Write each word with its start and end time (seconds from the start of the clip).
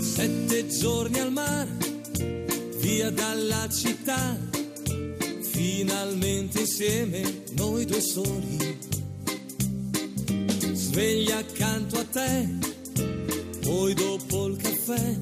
Sette 0.00 0.66
giorni 0.68 1.18
al 1.18 1.32
mare, 1.32 1.68
via 2.78 3.10
dalla 3.10 3.68
città, 3.68 4.36
finalmente 5.42 6.60
insieme 6.60 7.44
noi 7.56 7.84
due 7.84 8.00
soli. 8.00 8.78
Sveglia 10.72 11.38
accanto 11.38 11.98
a 11.98 12.04
te, 12.04 12.48
poi 13.60 13.94
dopo 13.94 14.46
il 14.46 14.56
caffè, 14.56 15.16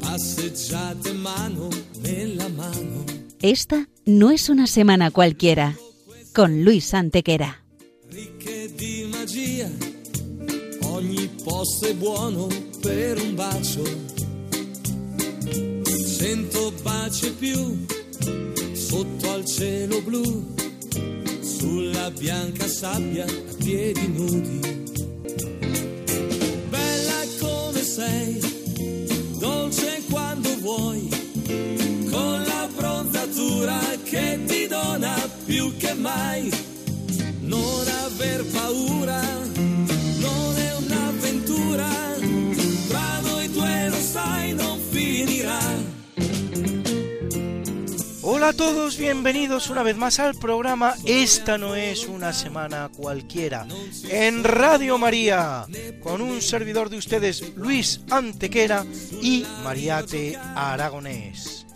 passeggiate 0.00 1.12
mano 1.12 1.68
nella 2.00 2.48
mano. 2.48 3.04
Esta 3.40 3.86
no 4.06 4.30
es 4.30 4.48
una 4.48 4.66
semana 4.66 5.10
cualquiera, 5.10 5.76
con 6.32 6.62
Luis 6.62 6.92
Antequera. 6.92 7.54
Ricche 8.08 8.72
di 8.74 9.08
magia, 9.10 9.70
ogni 10.84 11.28
posto 11.44 11.86
è 11.86 11.94
buono 11.94 12.67
per 12.88 13.20
un 13.20 13.34
bacio. 13.34 13.82
Cento 16.16 16.72
baci 16.82 17.30
più, 17.32 17.84
sotto 18.72 19.30
al 19.30 19.44
cielo 19.44 20.00
blu, 20.00 20.54
sulla 21.42 22.10
bianca 22.10 22.66
sabbia 22.66 23.26
a 23.26 23.54
piedi 23.62 24.08
nudi. 24.08 24.60
Bella 26.70 27.20
come 27.38 27.82
sei, 27.82 28.40
dolce 29.38 30.02
quando 30.08 30.48
vuoi, 30.60 31.08
con 32.10 32.42
la 32.42 32.68
bronzatura 32.74 33.80
che 34.02 34.40
ti 34.46 34.66
dona 34.66 35.14
più 35.44 35.76
che 35.76 35.92
mai. 35.92 36.50
Non 37.40 37.86
aver 38.06 38.44
paura, 38.46 39.20
Hola 48.38 48.50
a 48.50 48.52
todos, 48.52 48.96
bienvenidos 48.96 49.68
una 49.68 49.82
vez 49.82 49.96
más 49.96 50.20
al 50.20 50.36
programa 50.36 50.94
Esta 51.04 51.58
no 51.58 51.74
es 51.74 52.06
una 52.06 52.32
semana 52.32 52.88
cualquiera 52.96 53.66
en 54.08 54.44
Radio 54.44 54.96
María 54.96 55.66
con 56.00 56.22
un 56.22 56.40
servidor 56.40 56.88
de 56.88 56.98
ustedes 56.98 57.56
Luis 57.56 58.00
Antequera 58.08 58.86
y 59.20 59.44
Mariate 59.64 60.38
Aragonés. 60.54 61.66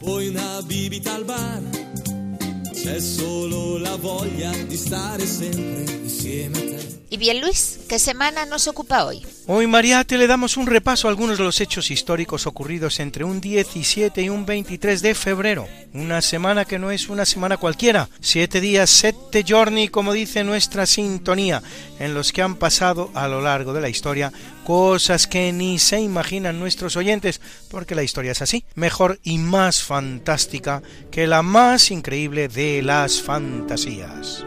Y 7.10 7.16
bien, 7.16 7.40
Luis, 7.40 7.80
¿qué 7.88 7.98
semana 7.98 8.46
nos 8.46 8.68
ocupa 8.68 9.04
hoy? 9.04 9.26
Hoy, 9.54 9.66
Mariate, 9.66 10.16
le 10.16 10.26
damos 10.26 10.56
un 10.56 10.66
repaso 10.66 11.06
a 11.06 11.10
algunos 11.10 11.36
de 11.36 11.44
los 11.44 11.60
hechos 11.60 11.90
históricos 11.90 12.46
ocurridos 12.46 12.98
entre 13.00 13.22
un 13.22 13.38
17 13.38 14.22
y 14.22 14.30
un 14.30 14.46
23 14.46 15.02
de 15.02 15.14
febrero. 15.14 15.68
Una 15.92 16.22
semana 16.22 16.64
que 16.64 16.78
no 16.78 16.90
es 16.90 17.10
una 17.10 17.26
semana 17.26 17.58
cualquiera. 17.58 18.08
Siete 18.22 18.62
días, 18.62 18.88
sette 18.88 19.44
giorni, 19.44 19.88
como 19.88 20.14
dice 20.14 20.42
nuestra 20.42 20.86
sintonía, 20.86 21.62
en 21.98 22.14
los 22.14 22.32
que 22.32 22.40
han 22.40 22.54
pasado 22.54 23.10
a 23.12 23.28
lo 23.28 23.42
largo 23.42 23.74
de 23.74 23.82
la 23.82 23.90
historia 23.90 24.32
cosas 24.64 25.26
que 25.26 25.52
ni 25.52 25.78
se 25.78 26.00
imaginan 26.00 26.58
nuestros 26.58 26.96
oyentes, 26.96 27.42
porque 27.70 27.94
la 27.94 28.04
historia 28.04 28.32
es 28.32 28.40
así, 28.40 28.64
mejor 28.74 29.20
y 29.22 29.36
más 29.36 29.82
fantástica 29.82 30.82
que 31.10 31.26
la 31.26 31.42
más 31.42 31.90
increíble 31.90 32.48
de 32.48 32.80
las 32.80 33.20
fantasías. 33.20 34.46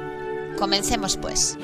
Comencemos 0.58 1.16
pues. 1.16 1.59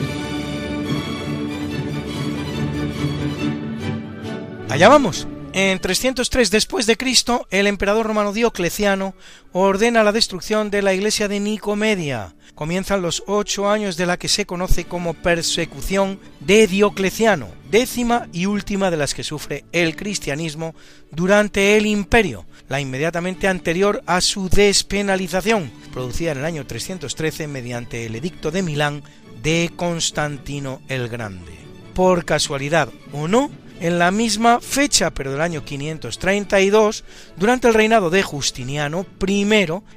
Allá 4.72 4.88
vamos. 4.88 5.28
En 5.52 5.80
303 5.80 6.50
después 6.50 6.86
de 6.86 6.96
Cristo, 6.96 7.46
el 7.52 7.68
emperador 7.68 8.06
romano 8.06 8.32
Diocleciano 8.32 9.16
ordena 9.52 10.02
la 10.02 10.14
destrucción 10.14 10.72
de 10.72 10.82
la 10.82 10.94
iglesia 10.94 11.28
de 11.28 11.42
Nicomedia. 11.42 12.34
Comienzan 12.56 13.02
los 13.02 13.22
ocho 13.28 13.70
años 13.70 13.98
de 13.98 14.06
la 14.06 14.16
que 14.16 14.30
se 14.30 14.46
conoce 14.46 14.86
como 14.86 15.14
persecución 15.14 16.22
de 16.40 16.68
Diocleciano, 16.68 17.50
décima 17.70 18.30
y 18.32 18.46
última 18.46 18.90
de 18.90 18.96
las 18.96 19.14
que 19.14 19.26
sufre 19.26 19.66
el 19.74 19.98
cristianismo 19.98 20.74
durante 21.12 21.76
el 21.76 21.86
imperio, 21.86 22.46
la 22.70 22.80
inmediatamente 22.80 23.50
anterior 23.50 24.02
a 24.06 24.22
su 24.22 24.48
despenalización, 24.48 25.70
producida 25.92 26.32
en 26.32 26.38
el 26.38 26.46
año 26.46 26.66
313 26.66 27.50
mediante 27.50 28.06
el 28.06 28.16
edicto 28.16 28.52
de 28.52 28.62
Milán 28.62 29.04
de 29.44 29.70
Constantino 29.76 30.82
el 30.88 31.10
Grande. 31.10 31.60
Por 31.94 32.24
casualidad 32.24 32.88
o 33.12 33.28
no, 33.28 33.52
en 33.82 33.98
la 33.98 34.12
misma 34.12 34.62
fecha, 34.62 35.10
pero 35.10 35.32
del 35.32 35.42
año 35.42 35.66
532, 35.66 37.04
durante 37.36 37.68
el 37.68 37.74
reinado 37.74 38.12
de 38.12 38.22
Justiniano 38.22 39.08
I, 39.28 39.48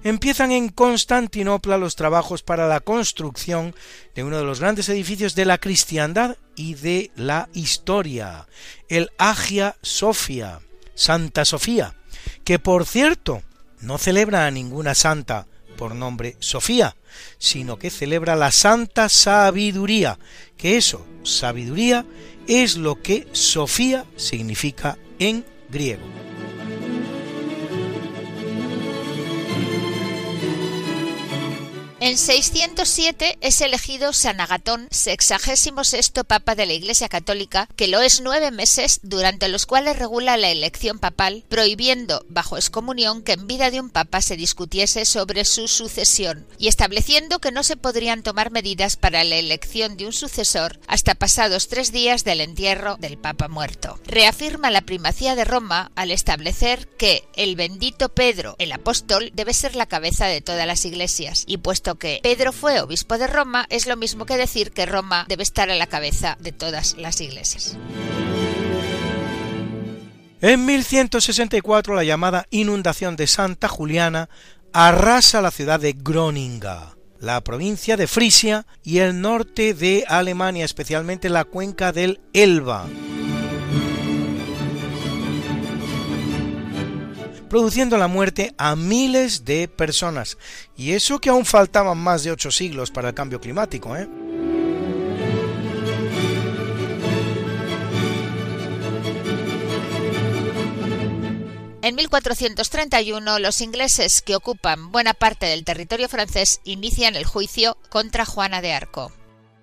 empiezan 0.02 0.52
en 0.52 0.70
Constantinopla 0.70 1.76
los 1.76 1.94
trabajos 1.94 2.42
para 2.42 2.66
la 2.66 2.80
construcción 2.80 3.74
de 4.14 4.24
uno 4.24 4.38
de 4.38 4.44
los 4.44 4.60
grandes 4.60 4.88
edificios 4.88 5.34
de 5.34 5.44
la 5.44 5.58
cristiandad 5.58 6.38
y 6.56 6.74
de 6.74 7.10
la 7.14 7.50
historia, 7.52 8.46
el 8.88 9.10
Agia 9.18 9.76
Sofia, 9.82 10.60
Santa 10.94 11.44
Sofía, 11.44 11.94
que 12.42 12.58
por 12.58 12.86
cierto 12.86 13.42
no 13.80 13.98
celebra 13.98 14.46
a 14.46 14.50
ninguna 14.50 14.94
santa 14.94 15.46
por 15.76 15.94
nombre 15.94 16.36
Sofía, 16.38 16.96
sino 17.38 17.78
que 17.78 17.90
celebra 17.90 18.34
la 18.34 18.50
santa 18.50 19.10
sabiduría, 19.10 20.18
que 20.56 20.78
eso, 20.78 21.06
sabiduría, 21.22 22.06
es 22.46 22.76
lo 22.76 23.00
que 23.00 23.26
Sofía 23.32 24.04
significa 24.16 24.98
en 25.18 25.44
griego. 25.70 26.02
En 32.06 32.18
607 32.18 33.38
es 33.40 33.62
elegido 33.62 34.12
San 34.12 34.38
Agatón, 34.38 34.88
sexagésimo 34.90 35.84
sexto 35.84 36.24
papa 36.24 36.54
de 36.54 36.66
la 36.66 36.74
Iglesia 36.74 37.08
Católica, 37.08 37.66
que 37.76 37.88
lo 37.88 38.02
es 38.02 38.20
nueve 38.20 38.50
meses, 38.50 39.00
durante 39.02 39.48
los 39.48 39.64
cuales 39.64 39.98
regula 39.98 40.36
la 40.36 40.50
elección 40.50 40.98
papal, 40.98 41.46
prohibiendo, 41.48 42.22
bajo 42.28 42.58
excomunión, 42.58 43.22
que 43.22 43.32
en 43.32 43.46
vida 43.46 43.70
de 43.70 43.80
un 43.80 43.88
papa 43.88 44.20
se 44.20 44.36
discutiese 44.36 45.06
sobre 45.06 45.46
su 45.46 45.66
sucesión, 45.66 46.46
y 46.58 46.68
estableciendo 46.68 47.38
que 47.38 47.52
no 47.52 47.62
se 47.62 47.78
podrían 47.78 48.22
tomar 48.22 48.50
medidas 48.50 48.96
para 48.96 49.24
la 49.24 49.36
elección 49.36 49.96
de 49.96 50.04
un 50.04 50.12
sucesor 50.12 50.78
hasta 50.86 51.14
pasados 51.14 51.68
tres 51.68 51.90
días 51.90 52.22
del 52.22 52.42
entierro 52.42 52.98
del 52.98 53.16
papa 53.16 53.48
muerto. 53.48 53.98
Reafirma 54.04 54.70
la 54.70 54.82
primacía 54.82 55.36
de 55.36 55.46
Roma 55.46 55.90
al 55.94 56.10
establecer 56.10 56.86
que 56.98 57.24
el 57.34 57.56
bendito 57.56 58.10
Pedro, 58.10 58.56
el 58.58 58.72
apóstol, 58.72 59.32
debe 59.32 59.54
ser 59.54 59.74
la 59.74 59.86
cabeza 59.86 60.26
de 60.26 60.42
todas 60.42 60.66
las 60.66 60.84
iglesias, 60.84 61.44
y 61.46 61.56
puesto 61.56 61.93
que 61.96 62.20
Pedro 62.22 62.52
fue 62.52 62.80
obispo 62.80 63.18
de 63.18 63.26
Roma, 63.26 63.66
es 63.70 63.86
lo 63.86 63.96
mismo 63.96 64.26
que 64.26 64.36
decir 64.36 64.72
que 64.72 64.86
Roma 64.86 65.24
debe 65.28 65.42
estar 65.42 65.70
a 65.70 65.76
la 65.76 65.86
cabeza 65.86 66.36
de 66.40 66.52
todas 66.52 66.96
las 66.98 67.20
iglesias. 67.20 67.76
En 70.40 70.66
1164 70.66 71.94
la 71.94 72.04
llamada 72.04 72.46
inundación 72.50 73.16
de 73.16 73.26
Santa 73.26 73.66
Juliana 73.68 74.28
arrasa 74.74 75.40
la 75.40 75.50
ciudad 75.50 75.80
de 75.80 75.94
Groninga, 75.94 76.96
la 77.18 77.40
provincia 77.42 77.96
de 77.96 78.06
Frisia 78.06 78.66
y 78.82 78.98
el 78.98 79.20
norte 79.20 79.72
de 79.72 80.04
Alemania, 80.06 80.64
especialmente 80.64 81.30
la 81.30 81.44
cuenca 81.44 81.92
del 81.92 82.20
Elba. 82.34 82.86
Produciendo 87.54 87.96
la 87.98 88.08
muerte 88.08 88.52
a 88.58 88.74
miles 88.74 89.44
de 89.44 89.68
personas. 89.68 90.38
Y 90.76 90.90
eso 90.90 91.20
que 91.20 91.30
aún 91.30 91.44
faltaban 91.44 91.96
más 91.96 92.24
de 92.24 92.32
ocho 92.32 92.50
siglos 92.50 92.90
para 92.90 93.10
el 93.10 93.14
cambio 93.14 93.40
climático, 93.40 93.96
¿eh? 93.96 94.08
En 101.82 101.94
1431, 101.94 103.38
los 103.38 103.60
ingleses 103.60 104.20
que 104.20 104.34
ocupan 104.34 104.90
buena 104.90 105.14
parte 105.14 105.46
del 105.46 105.62
territorio 105.62 106.08
francés 106.08 106.60
inician 106.64 107.14
el 107.14 107.24
juicio 107.24 107.76
contra 107.88 108.24
Juana 108.24 108.62
de 108.62 108.72
Arco. 108.72 109.12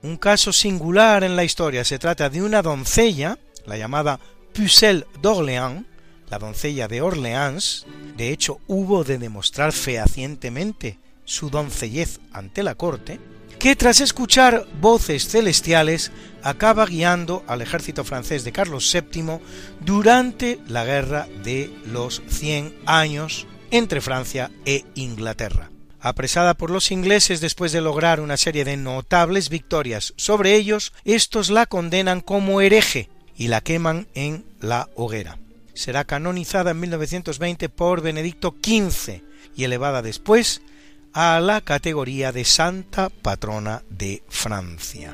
Un 0.01 0.16
caso 0.16 0.54
singular 0.54 1.25
en 1.25 1.36
la 1.36 1.44
historia. 1.44 1.83
Se 1.83 2.00
trata 2.00 2.30
de 2.30 2.42
una 2.42 2.62
doncella, 2.62 3.38
la 3.66 3.75
llamada 3.75 4.21
Pucelle 4.54 5.06
d'Orléans, 5.21 5.91
la 6.31 6.39
doncella 6.39 6.88
de 6.88 7.01
Orleans, 7.01 7.86
de 8.16 8.31
hecho 8.31 8.62
hubo 8.66 9.04
de 9.04 9.18
demostrar 9.18 9.74
fehacientemente 9.74 10.98
su 11.25 11.50
doncellez 11.50 12.22
ante 12.31 12.63
la 12.63 12.75
corte, 12.75 13.19
que 13.60 13.75
tras 13.75 14.00
escuchar 14.00 14.66
voces 14.80 15.28
celestiales 15.28 16.12
acaba 16.42 16.86
guiando 16.86 17.44
al 17.48 17.62
ejército 17.62 18.06
francés 18.06 18.45
de 18.45 18.54
Carlos 18.54 18.92
VII 18.92 19.39
durante 19.81 20.57
la 20.68 20.86
guerra 20.86 21.28
de 21.44 21.69
los 21.86 22.22
Cien 22.30 22.74
años 22.86 23.45
entre 23.69 24.00
Francia 24.00 24.51
e 24.66 24.86
Inglaterra. 24.95 25.69
Apresada 26.00 26.54
por 26.54 26.72
los 26.72 26.92
ingleses 26.92 27.42
después 27.42 27.74
de 27.74 27.81
lograr 27.81 28.22
una 28.22 28.38
serie 28.38 28.63
de 28.63 28.78
notables 28.78 29.50
victorias 29.50 30.13
sobre 30.16 30.56
ellos, 30.56 30.94
estos 31.04 31.50
la 31.50 31.66
condenan 31.66 32.22
como 32.22 32.62
hereje 32.62 33.10
y 33.36 33.50
la 33.50 33.62
queman 33.62 34.07
en 34.16 34.45
la 34.62 34.89
hoguera. 34.95 35.38
Será 35.73 36.03
canonizada 36.03 36.71
en 36.71 36.79
1920 36.79 37.69
por 37.69 38.01
Benedicto 38.01 38.56
XV 38.63 39.21
y 39.56 39.63
elevada 39.63 40.01
después 40.01 40.62
a 41.13 41.39
la 41.39 41.62
categoría 41.62 42.31
de 42.31 42.45
Santa 42.45 43.09
Patrona 43.09 43.83
de 43.89 44.23
Francia. 44.29 45.13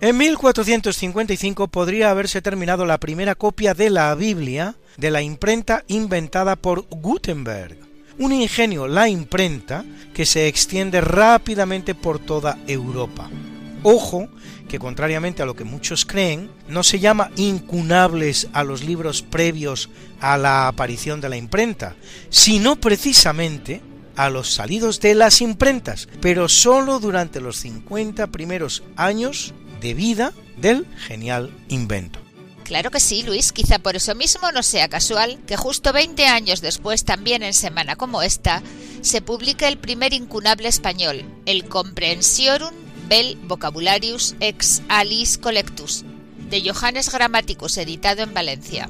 En 0.00 0.18
1455 0.18 1.68
podría 1.68 2.10
haberse 2.10 2.42
terminado 2.42 2.84
la 2.84 2.98
primera 2.98 3.34
copia 3.34 3.74
de 3.74 3.90
la 3.90 4.14
Biblia 4.14 4.76
de 4.96 5.10
la 5.10 5.22
imprenta 5.22 5.84
inventada 5.88 6.56
por 6.56 6.86
Gutenberg, 6.88 7.78
un 8.18 8.32
ingenio, 8.32 8.88
la 8.88 9.08
imprenta, 9.08 9.84
que 10.14 10.26
se 10.26 10.48
extiende 10.48 11.00
rápidamente 11.00 11.94
por 11.94 12.18
toda 12.18 12.58
Europa. 12.66 13.28
Ojo, 13.88 14.28
que 14.68 14.80
contrariamente 14.80 15.44
a 15.44 15.46
lo 15.46 15.54
que 15.54 15.62
muchos 15.62 16.04
creen, 16.04 16.50
no 16.66 16.82
se 16.82 16.98
llama 16.98 17.30
incunables 17.36 18.48
a 18.52 18.64
los 18.64 18.82
libros 18.82 19.22
previos 19.22 19.90
a 20.20 20.36
la 20.36 20.66
aparición 20.66 21.20
de 21.20 21.28
la 21.28 21.36
imprenta, 21.36 21.94
sino 22.28 22.74
precisamente 22.80 23.82
a 24.16 24.28
los 24.28 24.52
salidos 24.52 24.98
de 24.98 25.14
las 25.14 25.40
imprentas, 25.40 26.08
pero 26.20 26.48
sólo 26.48 26.98
durante 26.98 27.40
los 27.40 27.58
50 27.58 28.26
primeros 28.26 28.82
años 28.96 29.54
de 29.80 29.94
vida 29.94 30.32
del 30.56 30.84
genial 31.06 31.56
invento. 31.68 32.18
Claro 32.64 32.90
que 32.90 32.98
sí, 32.98 33.22
Luis, 33.22 33.52
quizá 33.52 33.78
por 33.78 33.94
eso 33.94 34.16
mismo 34.16 34.50
no 34.50 34.64
sea 34.64 34.88
casual 34.88 35.38
que 35.46 35.56
justo 35.56 35.92
20 35.92 36.26
años 36.26 36.60
después, 36.60 37.04
también 37.04 37.44
en 37.44 37.54
semana 37.54 37.94
como 37.94 38.22
esta, 38.22 38.64
se 39.02 39.22
publique 39.22 39.68
el 39.68 39.78
primer 39.78 40.12
incunable 40.12 40.66
español, 40.66 41.24
el 41.46 41.68
Comprehensiorum 41.68 42.85
Bel 43.08 43.38
Vocabularius 43.44 44.34
ex 44.40 44.82
Alice 44.88 45.38
Collectus, 45.40 46.04
de 46.50 46.62
Johannes 46.68 47.12
Grammaticus, 47.12 47.78
editado 47.78 48.22
en 48.22 48.34
Valencia. 48.34 48.88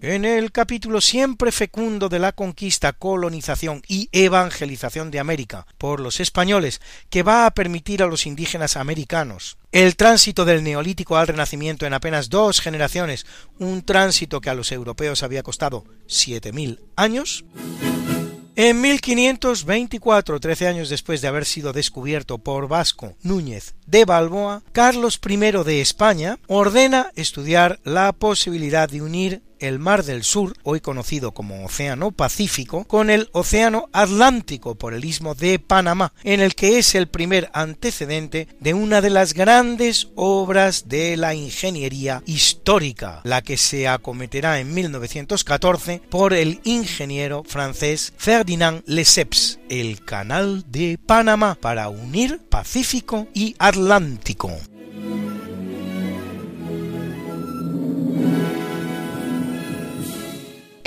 En 0.00 0.26
el 0.26 0.52
capítulo 0.52 1.00
siempre 1.00 1.50
fecundo 1.50 2.10
de 2.10 2.18
la 2.18 2.32
conquista, 2.32 2.92
colonización 2.92 3.80
y 3.88 4.10
evangelización 4.12 5.10
de 5.10 5.18
América 5.18 5.66
por 5.78 6.00
los 6.00 6.20
españoles, 6.20 6.82
que 7.08 7.22
va 7.22 7.46
a 7.46 7.52
permitir 7.52 8.02
a 8.02 8.06
los 8.06 8.26
indígenas 8.26 8.76
americanos 8.76 9.56
el 9.72 9.96
tránsito 9.96 10.44
del 10.44 10.62
neolítico 10.62 11.16
al 11.16 11.26
renacimiento 11.26 11.86
en 11.86 11.94
apenas 11.94 12.28
dos 12.28 12.60
generaciones, 12.60 13.24
un 13.58 13.82
tránsito 13.82 14.42
que 14.42 14.50
a 14.50 14.54
los 14.54 14.72
europeos 14.72 15.22
había 15.22 15.42
costado 15.42 15.84
siete 16.06 16.52
mil 16.52 16.80
años, 16.96 17.44
en 18.56 18.80
1524, 18.80 20.40
trece 20.40 20.68
años 20.68 20.88
después 20.88 21.20
de 21.20 21.28
haber 21.28 21.44
sido 21.44 21.72
descubierto 21.72 22.38
por 22.38 22.68
Vasco 22.68 23.14
Núñez 23.22 23.74
de 23.86 24.04
Balboa, 24.04 24.62
Carlos 24.72 25.20
I 25.28 25.36
de 25.36 25.80
España 25.80 26.38
ordena 26.46 27.10
estudiar 27.16 27.80
la 27.84 28.12
posibilidad 28.12 28.88
de 28.88 29.02
unir 29.02 29.42
el 29.64 29.78
Mar 29.78 30.04
del 30.04 30.24
Sur, 30.24 30.54
hoy 30.62 30.80
conocido 30.80 31.32
como 31.32 31.64
Océano 31.64 32.12
Pacífico, 32.12 32.84
con 32.84 33.10
el 33.10 33.28
Océano 33.32 33.88
Atlántico 33.92 34.74
por 34.74 34.94
el 34.94 35.04
istmo 35.04 35.34
de 35.34 35.58
Panamá, 35.58 36.12
en 36.22 36.40
el 36.40 36.54
que 36.54 36.78
es 36.78 36.94
el 36.94 37.08
primer 37.08 37.50
antecedente 37.54 38.48
de 38.60 38.74
una 38.74 39.00
de 39.00 39.10
las 39.10 39.34
grandes 39.34 40.08
obras 40.14 40.88
de 40.88 41.16
la 41.16 41.34
ingeniería 41.34 42.22
histórica, 42.26 43.20
la 43.24 43.42
que 43.42 43.56
se 43.56 43.88
acometerá 43.88 44.60
en 44.60 44.74
1914 44.74 46.02
por 46.10 46.34
el 46.34 46.60
ingeniero 46.64 47.42
francés 47.44 48.12
Ferdinand 48.16 48.82
Lesseps, 48.86 49.58
el 49.68 50.04
Canal 50.04 50.64
de 50.68 50.98
Panamá, 51.04 51.56
para 51.60 51.88
unir 51.88 52.40
Pacífico 52.48 53.28
y 53.34 53.56
Atlántico. 53.58 54.52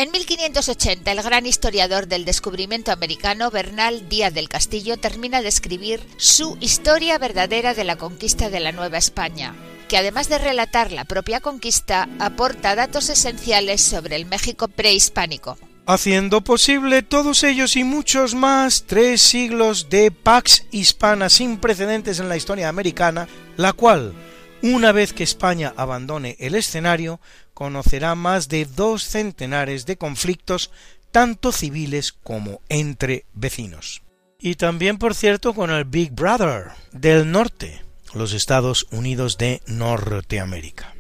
En 0.07 0.13
1580, 0.13 1.11
el 1.11 1.21
gran 1.21 1.45
historiador 1.45 2.07
del 2.07 2.23
descubrimiento 2.23 2.93
americano 2.93 3.51
Bernal 3.51 4.07
Díaz 4.07 4.33
del 4.33 4.47
Castillo 4.47 4.95
termina 4.95 5.41
de 5.41 5.49
escribir 5.49 5.99
su 6.15 6.57
historia 6.61 7.17
verdadera 7.17 7.73
de 7.73 7.83
la 7.83 7.97
conquista 7.97 8.49
de 8.49 8.61
la 8.61 8.71
Nueva 8.71 8.99
España, 8.99 9.53
que 9.89 9.97
además 9.97 10.29
de 10.29 10.37
relatar 10.37 10.93
la 10.93 11.03
propia 11.03 11.41
conquista, 11.41 12.07
aporta 12.19 12.73
datos 12.73 13.09
esenciales 13.09 13.81
sobre 13.81 14.15
el 14.15 14.25
México 14.25 14.69
prehispánico. 14.69 15.57
Haciendo 15.85 16.39
posible 16.39 17.01
todos 17.01 17.43
ellos 17.43 17.75
y 17.75 17.83
muchos 17.83 18.33
más 18.33 18.85
tres 18.87 19.21
siglos 19.21 19.89
de 19.89 20.11
Pax 20.11 20.67
Hispana 20.71 21.27
sin 21.27 21.57
precedentes 21.57 22.21
en 22.21 22.29
la 22.29 22.37
historia 22.37 22.69
americana, 22.69 23.27
la 23.57 23.73
cual, 23.73 24.13
una 24.61 24.93
vez 24.93 25.11
que 25.11 25.23
España 25.23 25.73
abandone 25.75 26.37
el 26.39 26.55
escenario, 26.55 27.19
conocerá 27.57 28.13
más 28.13 28.49
de 28.49 28.65
dos 28.65 29.01
centenares 29.03 29.87
de 29.87 29.97
conflictos, 29.97 30.69
tanto 31.11 31.51
civiles 31.51 32.11
como 32.11 32.61
entre 32.69 33.25
vecinos. 33.33 34.03
Y 34.39 34.53
también, 34.53 34.99
por 34.99 35.15
cierto, 35.15 35.55
con 35.55 35.71
el 35.71 35.83
Big 35.83 36.11
Brother 36.11 36.65
del 36.91 37.31
norte, 37.31 37.83
los 38.13 38.33
Estados 38.33 38.85
Unidos 38.91 39.39
de 39.39 39.63
Norteamérica. 39.65 40.96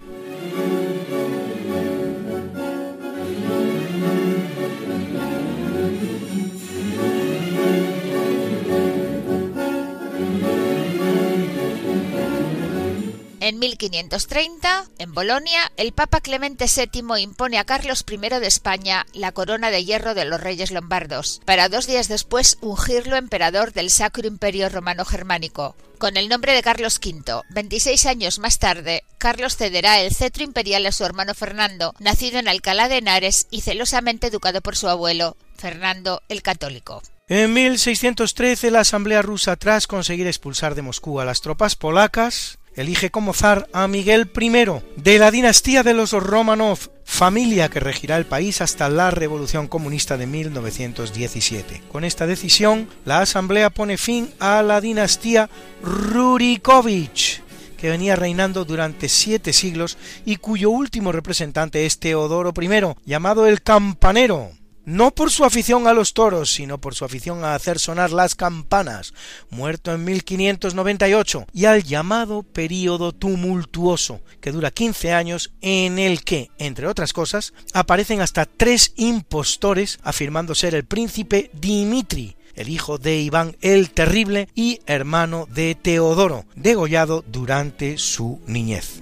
En 13.47 13.59
1530, 13.59 14.89
en 14.97 15.13
Bolonia, 15.13 15.71
el 15.77 15.93
Papa 15.93 16.19
Clemente 16.19 16.65
VII 16.65 17.21
impone 17.21 17.57
a 17.57 17.63
Carlos 17.63 18.03
I 18.05 18.17
de 18.17 18.45
España 18.45 19.05
la 19.13 19.31
corona 19.31 19.71
de 19.71 19.85
hierro 19.85 20.13
de 20.15 20.25
los 20.25 20.41
reyes 20.41 20.69
lombardos, 20.71 21.39
para 21.45 21.69
dos 21.69 21.87
días 21.87 22.09
después 22.09 22.57
ungirlo 22.59 23.15
emperador 23.15 23.71
del 23.71 23.89
Sacro 23.89 24.27
Imperio 24.27 24.67
Romano 24.67 25.05
Germánico. 25.05 25.77
Con 25.97 26.17
el 26.17 26.27
nombre 26.27 26.51
de 26.51 26.61
Carlos 26.61 26.99
V, 27.01 27.41
26 27.51 28.05
años 28.07 28.39
más 28.39 28.59
tarde, 28.59 29.05
Carlos 29.17 29.55
cederá 29.55 30.01
el 30.01 30.13
cetro 30.13 30.43
imperial 30.43 30.85
a 30.85 30.91
su 30.91 31.05
hermano 31.05 31.33
Fernando, 31.33 31.93
nacido 31.99 32.39
en 32.39 32.49
Alcalá 32.49 32.89
de 32.89 32.97
Henares 32.97 33.47
y 33.49 33.61
celosamente 33.61 34.27
educado 34.27 34.59
por 34.59 34.75
su 34.75 34.89
abuelo, 34.89 35.37
Fernando 35.55 36.21
el 36.27 36.41
Católico. 36.41 37.01
En 37.29 37.53
1613 37.53 38.71
la 38.71 38.81
Asamblea 38.81 39.21
rusa, 39.21 39.55
tras 39.55 39.87
conseguir 39.87 40.27
expulsar 40.27 40.75
de 40.75 40.81
Moscú 40.81 41.21
a 41.21 41.25
las 41.25 41.39
tropas 41.39 41.77
polacas, 41.77 42.59
elige 42.77 43.09
como 43.09 43.33
zar 43.33 43.67
a 43.73 43.87
Miguel 43.87 44.29
I 44.39 44.49
de 44.95 45.19
la 45.19 45.31
dinastía 45.31 45.83
de 45.83 45.93
los 45.93 46.11
Romanov, 46.13 46.77
familia 47.03 47.69
que 47.69 47.79
regirá 47.79 48.17
el 48.17 48.25
país 48.25 48.61
hasta 48.61 48.87
la 48.87 49.11
Revolución 49.11 49.67
Comunista 49.67 50.15
de 50.15 50.27
1917. 50.27 51.81
Con 51.91 52.05
esta 52.05 52.27
decisión, 52.27 52.87
la 53.03 53.19
Asamblea 53.19 53.71
pone 53.71 53.97
fin 53.97 54.29
a 54.39 54.61
la 54.61 54.79
dinastía 54.79 55.49
Rurikovich, 55.81 57.41
que 57.77 57.89
venía 57.89 58.15
reinando 58.15 58.63
durante 58.63 59.09
siete 59.09 59.53
siglos 59.53 59.97
y 60.25 60.37
cuyo 60.37 60.69
último 60.69 61.11
representante 61.11 61.85
es 61.85 61.99
Teodoro 61.99 62.53
I, 62.59 62.69
llamado 63.05 63.47
el 63.47 63.61
Campanero, 63.63 64.51
no 64.87 65.11
por 65.11 65.31
su 65.31 65.43
afición 65.43 65.85
a 65.85 65.93
los 65.93 66.13
toros, 66.13 66.53
sino 66.53 66.79
por 66.79 66.95
su 66.95 67.03
afición 67.03 67.43
a 67.43 67.55
hacer 67.55 67.77
sonar 67.77 68.11
las 68.11 68.35
campanas, 68.35 69.13
muerto 69.49 69.93
en 69.93 70.05
1598, 70.05 71.45
y 71.51 71.65
al 71.65 71.83
llamado 71.83 72.43
período 72.43 73.11
tumultuoso, 73.11 74.21
que 74.39 74.53
dura 74.53 74.71
15 74.71 75.11
años, 75.11 75.51
en 75.59 75.99
el 75.99 76.23
que, 76.23 76.51
entre 76.57 76.87
otras 76.87 77.11
cosas, 77.11 77.53
aparecen 77.73 78.21
hasta 78.21 78.45
tres 78.45 78.93
impostores 78.95 79.99
afirmando 80.03 80.55
ser 80.55 80.73
el 80.73 80.85
príncipe 80.85 81.51
Dimitri, 81.53 82.37
el 82.55 82.69
hijo 82.69 82.97
de 82.97 83.19
Iván 83.19 83.57
el 83.59 83.91
Terrible 83.91 84.47
y 84.55 84.79
hermano 84.85 85.49
de 85.53 85.75
Teodoro, 85.75 86.45
degollado 86.55 87.25
durante 87.27 87.97
su 87.97 88.39
niñez. 88.47 89.01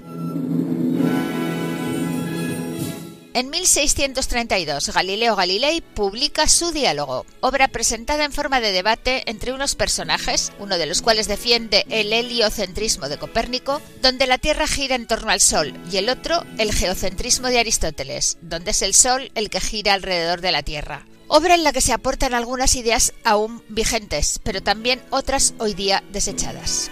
En 3.35 3.49
1632, 3.49 4.93
Galileo 4.93 5.35
Galilei 5.35 5.81
publica 5.81 6.47
su 6.47 6.71
diálogo, 6.71 7.25
obra 7.41 7.67
presentada 7.67 8.23
en 8.23 8.31
forma 8.31 8.61
de 8.61 8.71
debate 8.71 9.29
entre 9.29 9.51
unos 9.51 9.75
personajes, 9.75 10.53
uno 10.57 10.77
de 10.77 10.85
los 10.85 11.01
cuales 11.01 11.27
defiende 11.27 11.85
el 11.89 12.13
heliocentrismo 12.13 13.09
de 13.09 13.17
Copérnico, 13.17 13.81
donde 14.01 14.25
la 14.25 14.37
Tierra 14.37 14.67
gira 14.67 14.95
en 14.95 15.05
torno 15.05 15.31
al 15.31 15.41
Sol, 15.41 15.73
y 15.91 15.97
el 15.97 16.07
otro 16.07 16.45
el 16.57 16.73
geocentrismo 16.73 17.49
de 17.49 17.59
Aristóteles, 17.59 18.37
donde 18.41 18.71
es 18.71 18.81
el 18.81 18.93
Sol 18.93 19.29
el 19.35 19.49
que 19.49 19.59
gira 19.59 19.95
alrededor 19.95 20.39
de 20.39 20.53
la 20.53 20.63
Tierra. 20.63 21.05
Obra 21.27 21.55
en 21.55 21.65
la 21.65 21.73
que 21.73 21.81
se 21.81 21.91
aportan 21.91 22.33
algunas 22.33 22.77
ideas 22.77 23.11
aún 23.25 23.61
vigentes, 23.67 24.39
pero 24.43 24.63
también 24.63 25.01
otras 25.09 25.55
hoy 25.57 25.73
día 25.73 26.05
desechadas 26.13 26.89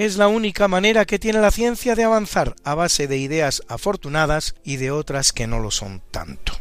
es 0.00 0.16
la 0.16 0.28
única 0.28 0.66
manera 0.66 1.04
que 1.04 1.18
tiene 1.18 1.40
la 1.40 1.50
ciencia 1.50 1.94
de 1.94 2.04
avanzar 2.04 2.56
a 2.64 2.74
base 2.74 3.06
de 3.06 3.18
ideas 3.18 3.62
afortunadas 3.68 4.54
y 4.64 4.76
de 4.78 4.90
otras 4.90 5.32
que 5.32 5.46
no 5.46 5.58
lo 5.58 5.70
son 5.70 6.02
tanto. 6.10 6.54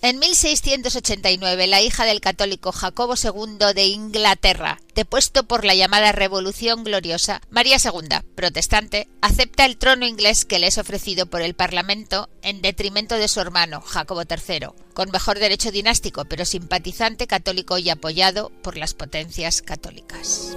En 0.00 0.20
1689, 0.20 1.66
la 1.66 1.82
hija 1.82 2.04
del 2.04 2.20
católico 2.20 2.70
Jacobo 2.70 3.14
II 3.20 3.74
de 3.74 3.86
Inglaterra, 3.86 4.80
depuesto 4.94 5.48
por 5.48 5.64
la 5.64 5.74
llamada 5.74 6.12
Revolución 6.12 6.84
Gloriosa, 6.84 7.40
María 7.50 7.78
II, 7.82 8.20
protestante, 8.36 9.08
acepta 9.22 9.64
el 9.64 9.76
trono 9.76 10.06
inglés 10.06 10.44
que 10.44 10.60
le 10.60 10.68
es 10.68 10.78
ofrecido 10.78 11.26
por 11.26 11.42
el 11.42 11.54
Parlamento 11.54 12.28
en 12.42 12.62
detrimento 12.62 13.16
de 13.16 13.26
su 13.26 13.40
hermano, 13.40 13.80
Jacobo 13.80 14.22
III, 14.22 14.68
con 14.94 15.10
mejor 15.10 15.40
derecho 15.40 15.72
dinástico, 15.72 16.26
pero 16.26 16.44
simpatizante 16.44 17.26
católico 17.26 17.76
y 17.78 17.90
apoyado 17.90 18.52
por 18.62 18.76
las 18.76 18.94
potencias 18.94 19.62
católicas. 19.62 20.56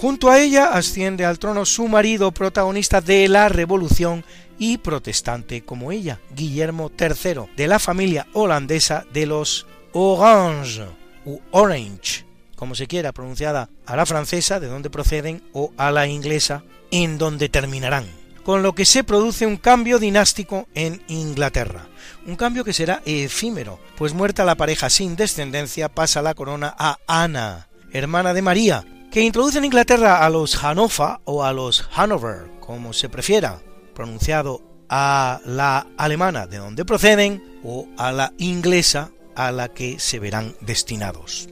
Junto 0.00 0.30
a 0.30 0.38
ella 0.38 0.74
asciende 0.74 1.24
al 1.24 1.40
trono 1.40 1.64
su 1.64 1.88
marido 1.88 2.30
protagonista 2.30 3.00
de 3.00 3.26
la 3.26 3.48
Revolución 3.48 4.24
y 4.56 4.78
protestante 4.78 5.64
como 5.64 5.90
ella, 5.90 6.20
Guillermo 6.36 6.92
III, 6.96 7.50
de 7.56 7.66
la 7.66 7.80
familia 7.80 8.28
holandesa 8.32 9.06
de 9.12 9.26
los 9.26 9.66
Orange 9.92 10.84
u 11.24 11.40
Orange, 11.50 12.24
como 12.54 12.76
se 12.76 12.86
quiera 12.86 13.10
pronunciada 13.10 13.70
a 13.86 13.96
la 13.96 14.06
francesa, 14.06 14.60
de 14.60 14.68
donde 14.68 14.88
proceden, 14.88 15.42
o 15.52 15.72
a 15.76 15.90
la 15.90 16.06
inglesa, 16.06 16.62
en 16.92 17.18
donde 17.18 17.48
terminarán. 17.48 18.06
Con 18.44 18.62
lo 18.62 18.76
que 18.76 18.84
se 18.84 19.02
produce 19.02 19.46
un 19.46 19.56
cambio 19.56 19.98
dinástico 19.98 20.68
en 20.76 21.02
Inglaterra, 21.08 21.88
un 22.24 22.36
cambio 22.36 22.62
que 22.62 22.72
será 22.72 23.02
efímero, 23.04 23.80
pues 23.96 24.14
muerta 24.14 24.44
la 24.44 24.54
pareja 24.54 24.90
sin 24.90 25.16
descendencia 25.16 25.88
pasa 25.88 26.22
la 26.22 26.34
corona 26.34 26.72
a 26.78 26.98
Ana, 27.08 27.66
hermana 27.90 28.32
de 28.32 28.42
María, 28.42 28.84
que 29.10 29.22
introduce 29.22 29.58
en 29.58 29.64
Inglaterra 29.64 30.24
a 30.24 30.30
los 30.30 30.62
Hanover 30.62 31.18
o 31.24 31.44
a 31.44 31.52
los 31.52 31.88
Hanover, 31.94 32.50
como 32.60 32.92
se 32.92 33.08
prefiera, 33.08 33.60
pronunciado 33.94 34.62
a 34.88 35.40
la 35.44 35.86
alemana 35.96 36.46
de 36.46 36.58
donde 36.58 36.84
proceden 36.84 37.60
o 37.64 37.86
a 37.96 38.12
la 38.12 38.32
inglesa 38.38 39.10
a 39.34 39.52
la 39.52 39.68
que 39.68 39.98
se 39.98 40.18
verán 40.18 40.54
destinados. 40.60 41.48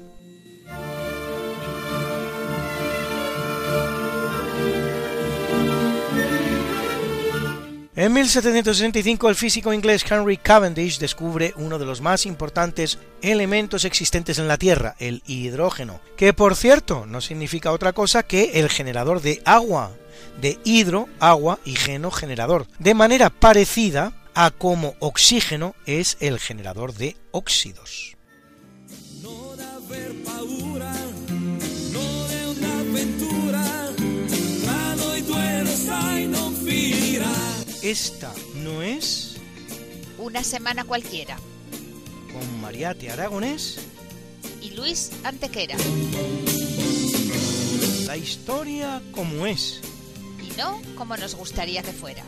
En 7.98 8.12
1765 8.12 9.30
el 9.30 9.36
físico 9.36 9.72
inglés 9.72 10.04
Henry 10.06 10.36
Cavendish 10.36 10.98
descubre 10.98 11.54
uno 11.56 11.78
de 11.78 11.86
los 11.86 12.02
más 12.02 12.26
importantes 12.26 12.98
elementos 13.22 13.86
existentes 13.86 14.38
en 14.38 14.48
la 14.48 14.58
Tierra, 14.58 14.96
el 14.98 15.22
hidrógeno, 15.26 16.02
que 16.14 16.34
por 16.34 16.56
cierto 16.56 17.06
no 17.06 17.22
significa 17.22 17.72
otra 17.72 17.94
cosa 17.94 18.22
que 18.22 18.60
el 18.60 18.68
generador 18.68 19.22
de 19.22 19.40
agua, 19.46 19.92
de 20.42 20.58
hidro, 20.62 21.08
agua 21.20 21.58
y 21.64 21.74
geno 21.74 22.10
generador, 22.10 22.66
de 22.78 22.92
manera 22.92 23.30
parecida 23.30 24.12
a 24.34 24.50
como 24.50 24.94
oxígeno 24.98 25.74
es 25.86 26.18
el 26.20 26.38
generador 26.38 26.92
de 26.92 27.16
óxidos. 27.30 28.14
Esta 37.86 38.34
no 38.64 38.82
es 38.82 39.36
una 40.18 40.42
semana 40.42 40.82
cualquiera. 40.82 41.36
Con 42.32 42.60
Mariate 42.60 43.12
Aragonés 43.12 43.78
y 44.60 44.70
Luis 44.70 45.12
Antequera. 45.22 45.76
La 48.06 48.16
historia 48.16 49.00
como 49.12 49.46
es 49.46 49.80
no 50.56 50.82
como 50.96 51.16
nos 51.16 51.36
gustaría 51.36 51.80
que 51.84 51.92
fuera. 51.92 52.24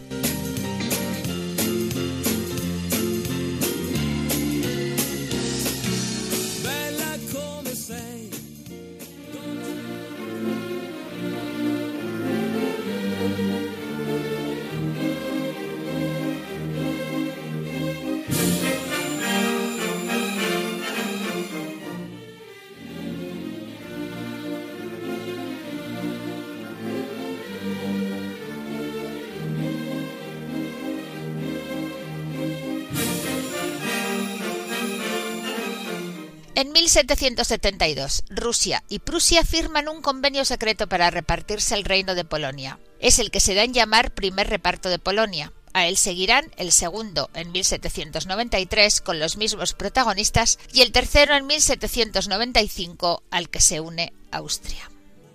1772, 36.88 38.24
Rusia 38.30 38.82
y 38.88 39.00
Prusia 39.00 39.44
firman 39.44 39.88
un 39.88 40.00
convenio 40.00 40.46
secreto 40.46 40.86
para 40.86 41.10
repartirse 41.10 41.74
el 41.74 41.84
reino 41.84 42.14
de 42.14 42.24
Polonia. 42.24 42.78
Es 42.98 43.18
el 43.18 43.30
que 43.30 43.40
se 43.40 43.54
da 43.54 43.62
en 43.64 43.74
llamar 43.74 44.14
primer 44.14 44.48
reparto 44.48 44.88
de 44.88 44.98
Polonia. 44.98 45.52
A 45.74 45.86
él 45.86 45.98
seguirán 45.98 46.50
el 46.56 46.72
segundo 46.72 47.28
en 47.34 47.52
1793 47.52 49.02
con 49.02 49.20
los 49.20 49.36
mismos 49.36 49.74
protagonistas 49.74 50.58
y 50.72 50.80
el 50.80 50.90
tercero 50.90 51.36
en 51.36 51.46
1795 51.46 53.22
al 53.30 53.50
que 53.50 53.60
se 53.60 53.80
une 53.80 54.14
Austria. 54.30 54.90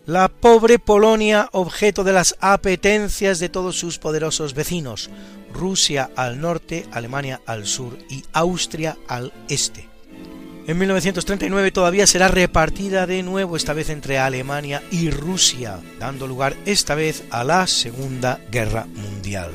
La 0.07 0.29
pobre 0.29 0.79
Polonia, 0.79 1.49
objeto 1.51 2.03
de 2.03 2.13
las 2.13 2.35
apetencias 2.39 3.37
de 3.37 3.49
todos 3.49 3.77
sus 3.77 3.99
poderosos 3.99 4.55
vecinos, 4.55 5.11
Rusia 5.53 6.09
al 6.15 6.41
norte, 6.41 6.87
Alemania 6.91 7.41
al 7.45 7.67
sur 7.67 7.99
y 8.09 8.23
Austria 8.33 8.97
al 9.07 9.31
este. 9.49 9.92
En 10.65 10.77
1939 10.77 11.71
todavía 11.71 12.07
será 12.07 12.29
repartida 12.29 13.05
de 13.05 13.21
nuevo, 13.21 13.57
esta 13.57 13.73
vez 13.73 13.89
entre 13.89 14.17
Alemania 14.17 14.81
y 14.91 15.09
Rusia, 15.09 15.79
dando 15.99 16.25
lugar 16.25 16.55
esta 16.65 16.95
vez 16.95 17.25
a 17.31 17.43
la 17.43 17.67
Segunda 17.67 18.39
Guerra 18.49 18.85
Mundial. 18.85 19.51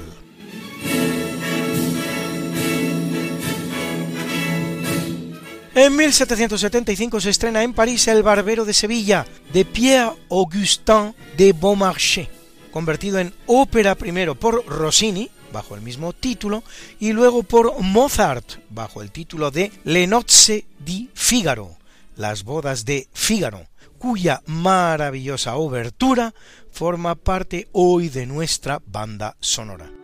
En 5.75 5.97
1775 5.97 7.21
se 7.21 7.31
estrena 7.31 7.63
en 7.63 7.73
París 7.73 8.07
El 8.09 8.23
Barbero 8.23 8.67
de 8.67 8.75
Sevilla, 8.75 9.25
de 9.51 9.65
Pierre-Augustin 9.65 11.15
de 11.39 11.55
Beaumarchais, 11.55 12.29
convertido 12.71 13.19
en 13.19 13.33
ópera 13.47 13.95
primero 13.95 14.35
por 14.35 14.67
Rossini 14.67 15.31
bajo 15.53 15.75
el 15.75 15.83
mismo 15.83 16.13
título, 16.13 16.63
y 16.99 17.13
luego 17.13 17.43
por 17.43 17.81
Mozart, 17.81 18.57
bajo 18.71 19.03
el 19.03 19.11
título 19.11 19.51
de 19.51 19.73
Le 19.85 20.07
nozze 20.07 20.67
di 20.79 21.11
Figaro, 21.15 21.77
las 22.17 22.45
bodas 22.45 22.85
de 22.85 23.09
Fígaro, 23.13 23.67
cuya 23.99 24.43
maravillosa 24.47 25.57
obertura 25.57 26.35
forma 26.73 27.15
parte 27.15 27.69
hoy 27.73 28.09
de 28.09 28.27
nuestra 28.27 28.81
banda 28.87 29.37
sonora. 29.41 29.98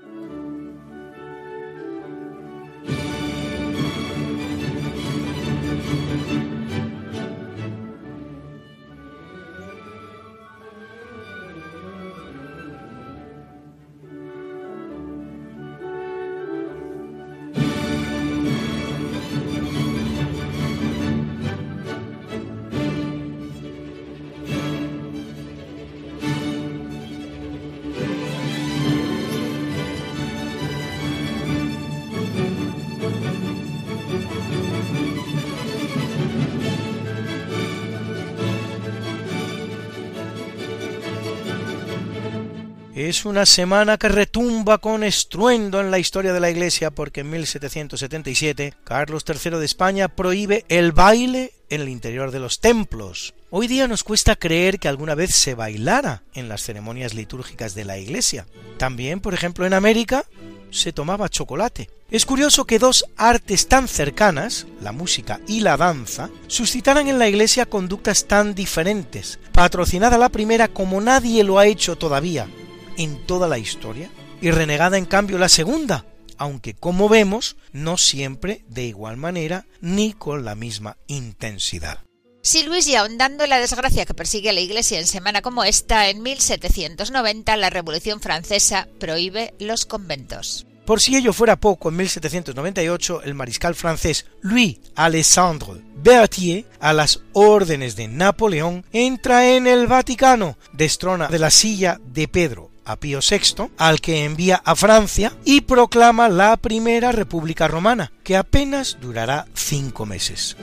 Es 43.04 43.26
una 43.26 43.44
semana 43.44 43.98
que 43.98 44.08
retumba 44.08 44.78
con 44.78 45.04
estruendo 45.04 45.78
en 45.78 45.90
la 45.90 45.98
historia 45.98 46.32
de 46.32 46.40
la 46.40 46.48
Iglesia 46.48 46.90
porque 46.90 47.20
en 47.20 47.28
1777 47.28 48.72
Carlos 48.82 49.26
III 49.28 49.58
de 49.58 49.66
España 49.66 50.08
prohíbe 50.08 50.64
el 50.70 50.92
baile 50.92 51.52
en 51.68 51.82
el 51.82 51.90
interior 51.90 52.30
de 52.30 52.40
los 52.40 52.60
templos. 52.60 53.34
Hoy 53.50 53.68
día 53.68 53.88
nos 53.88 54.04
cuesta 54.04 54.36
creer 54.36 54.78
que 54.78 54.88
alguna 54.88 55.14
vez 55.14 55.34
se 55.34 55.54
bailara 55.54 56.22
en 56.32 56.48
las 56.48 56.62
ceremonias 56.62 57.12
litúrgicas 57.12 57.74
de 57.74 57.84
la 57.84 57.98
Iglesia. 57.98 58.46
También, 58.78 59.20
por 59.20 59.34
ejemplo, 59.34 59.66
en 59.66 59.74
América 59.74 60.24
se 60.70 60.94
tomaba 60.94 61.28
chocolate. 61.28 61.90
Es 62.10 62.24
curioso 62.24 62.64
que 62.64 62.78
dos 62.78 63.04
artes 63.18 63.68
tan 63.68 63.86
cercanas, 63.86 64.66
la 64.80 64.92
música 64.92 65.40
y 65.46 65.60
la 65.60 65.76
danza, 65.76 66.30
suscitaran 66.46 67.08
en 67.08 67.18
la 67.18 67.28
Iglesia 67.28 67.66
conductas 67.66 68.24
tan 68.24 68.54
diferentes, 68.54 69.38
patrocinada 69.52 70.16
la 70.16 70.30
primera 70.30 70.68
como 70.68 71.02
nadie 71.02 71.44
lo 71.44 71.58
ha 71.58 71.66
hecho 71.66 71.96
todavía, 71.96 72.48
en 72.98 73.24
toda 73.26 73.48
la 73.48 73.58
historia, 73.58 74.10
y 74.40 74.50
renegada 74.50 74.98
en 74.98 75.06
cambio 75.06 75.38
la 75.38 75.48
segunda, 75.48 76.04
aunque 76.36 76.74
como 76.74 77.08
vemos, 77.08 77.56
no 77.72 77.96
siempre 77.96 78.64
de 78.68 78.84
igual 78.84 79.16
manera 79.16 79.66
ni 79.80 80.12
con 80.12 80.44
la 80.44 80.54
misma 80.54 80.96
intensidad. 81.06 82.00
Si 82.42 82.62
Luis 82.62 82.86
y 82.88 82.94
ahondando 82.94 83.44
en 83.44 83.50
la 83.50 83.58
desgracia 83.58 84.04
que 84.04 84.12
persigue 84.12 84.50
a 84.50 84.52
la 84.52 84.60
Iglesia 84.60 84.98
en 84.98 85.06
semana 85.06 85.40
como 85.40 85.64
esta, 85.64 86.10
en 86.10 86.22
1790 86.22 87.56
la 87.56 87.70
Revolución 87.70 88.20
Francesa 88.20 88.86
prohíbe 89.00 89.54
los 89.58 89.86
conventos. 89.86 90.66
Por 90.84 91.00
si 91.00 91.16
ello 91.16 91.32
fuera 91.32 91.56
poco, 91.56 91.88
en 91.88 91.96
1798 91.96 93.22
el 93.22 93.32
mariscal 93.32 93.74
francés 93.74 94.26
Louis 94.42 94.78
Alexandre 94.94 95.80
Berthier, 95.96 96.66
a 96.80 96.92
las 96.92 97.20
órdenes 97.32 97.96
de 97.96 98.08
Napoleón, 98.08 98.84
entra 98.92 99.48
en 99.48 99.66
el 99.66 99.86
Vaticano, 99.86 100.58
destrona 100.74 101.28
de 101.28 101.38
la 101.38 101.50
silla 101.50 101.98
de 102.04 102.28
Pedro 102.28 102.73
a 102.84 102.96
Pío 102.96 103.20
VI, 103.20 103.70
al 103.78 104.00
que 104.00 104.24
envía 104.24 104.62
a 104.64 104.76
Francia 104.76 105.36
y 105.44 105.62
proclama 105.62 106.28
la 106.28 106.56
primera 106.56 107.12
República 107.12 107.68
Romana, 107.68 108.12
que 108.22 108.36
apenas 108.36 108.98
durará 109.00 109.46
cinco 109.54 110.06
meses. 110.06 110.56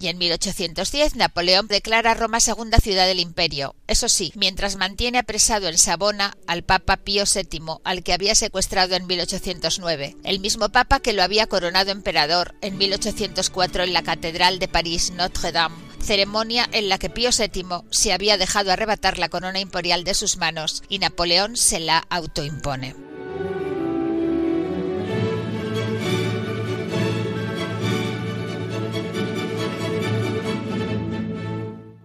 Y 0.00 0.08
en 0.08 0.16
1810 0.16 1.16
Napoleón 1.16 1.66
declara 1.66 2.14
Roma 2.14 2.40
segunda 2.40 2.78
ciudad 2.78 3.06
del 3.06 3.20
imperio, 3.20 3.74
eso 3.86 4.08
sí, 4.08 4.32
mientras 4.34 4.76
mantiene 4.76 5.18
apresado 5.18 5.68
en 5.68 5.76
Sabona 5.76 6.38
al 6.46 6.62
Papa 6.62 6.96
Pío 6.96 7.24
VII, 7.24 7.80
al 7.84 8.02
que 8.02 8.14
había 8.14 8.34
secuestrado 8.34 8.94
en 8.94 9.06
1809, 9.06 10.16
el 10.24 10.40
mismo 10.40 10.70
Papa 10.70 11.00
que 11.00 11.12
lo 11.12 11.22
había 11.22 11.46
coronado 11.46 11.90
emperador 11.90 12.54
en 12.62 12.78
1804 12.78 13.84
en 13.84 13.92
la 13.92 14.02
Catedral 14.02 14.58
de 14.58 14.68
París 14.68 15.12
Notre-Dame, 15.14 15.89
ceremonia 16.00 16.68
en 16.72 16.88
la 16.88 16.98
que 16.98 17.10
Pío 17.10 17.30
VII 17.30 17.84
se 17.90 18.12
había 18.12 18.36
dejado 18.36 18.72
arrebatar 18.72 19.18
la 19.18 19.28
corona 19.28 19.60
imperial 19.60 20.04
de 20.04 20.14
sus 20.14 20.36
manos 20.36 20.82
y 20.88 20.98
Napoleón 20.98 21.56
se 21.56 21.80
la 21.80 21.98
autoimpone. 22.10 22.94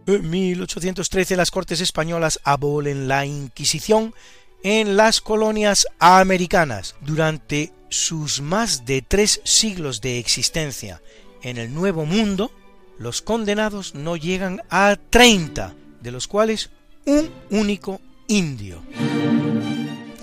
En 0.07 0.29
1813 0.29 1.35
las 1.35 1.49
Cortes 1.49 1.81
españolas 1.81 2.39
abolen 2.43 3.07
la 3.07 3.25
Inquisición 3.25 4.13
en 4.63 4.97
las 4.97 5.19
colonias 5.19 5.87
americanas. 5.97 6.95
Durante 7.01 7.73
sus 7.89 8.39
más 8.41 8.85
de 8.85 9.01
tres 9.01 9.41
siglos 9.43 10.01
de 10.01 10.19
existencia 10.19 11.01
en 11.41 11.57
el 11.57 11.73
Nuevo 11.73 12.05
Mundo, 12.05 12.51
los 12.97 13.21
condenados 13.21 13.95
no 13.95 14.15
llegan 14.15 14.61
a 14.69 14.97
30, 15.09 15.73
de 16.01 16.11
los 16.11 16.27
cuales 16.27 16.69
un 17.05 17.29
único 17.49 18.01
indio. 18.27 18.81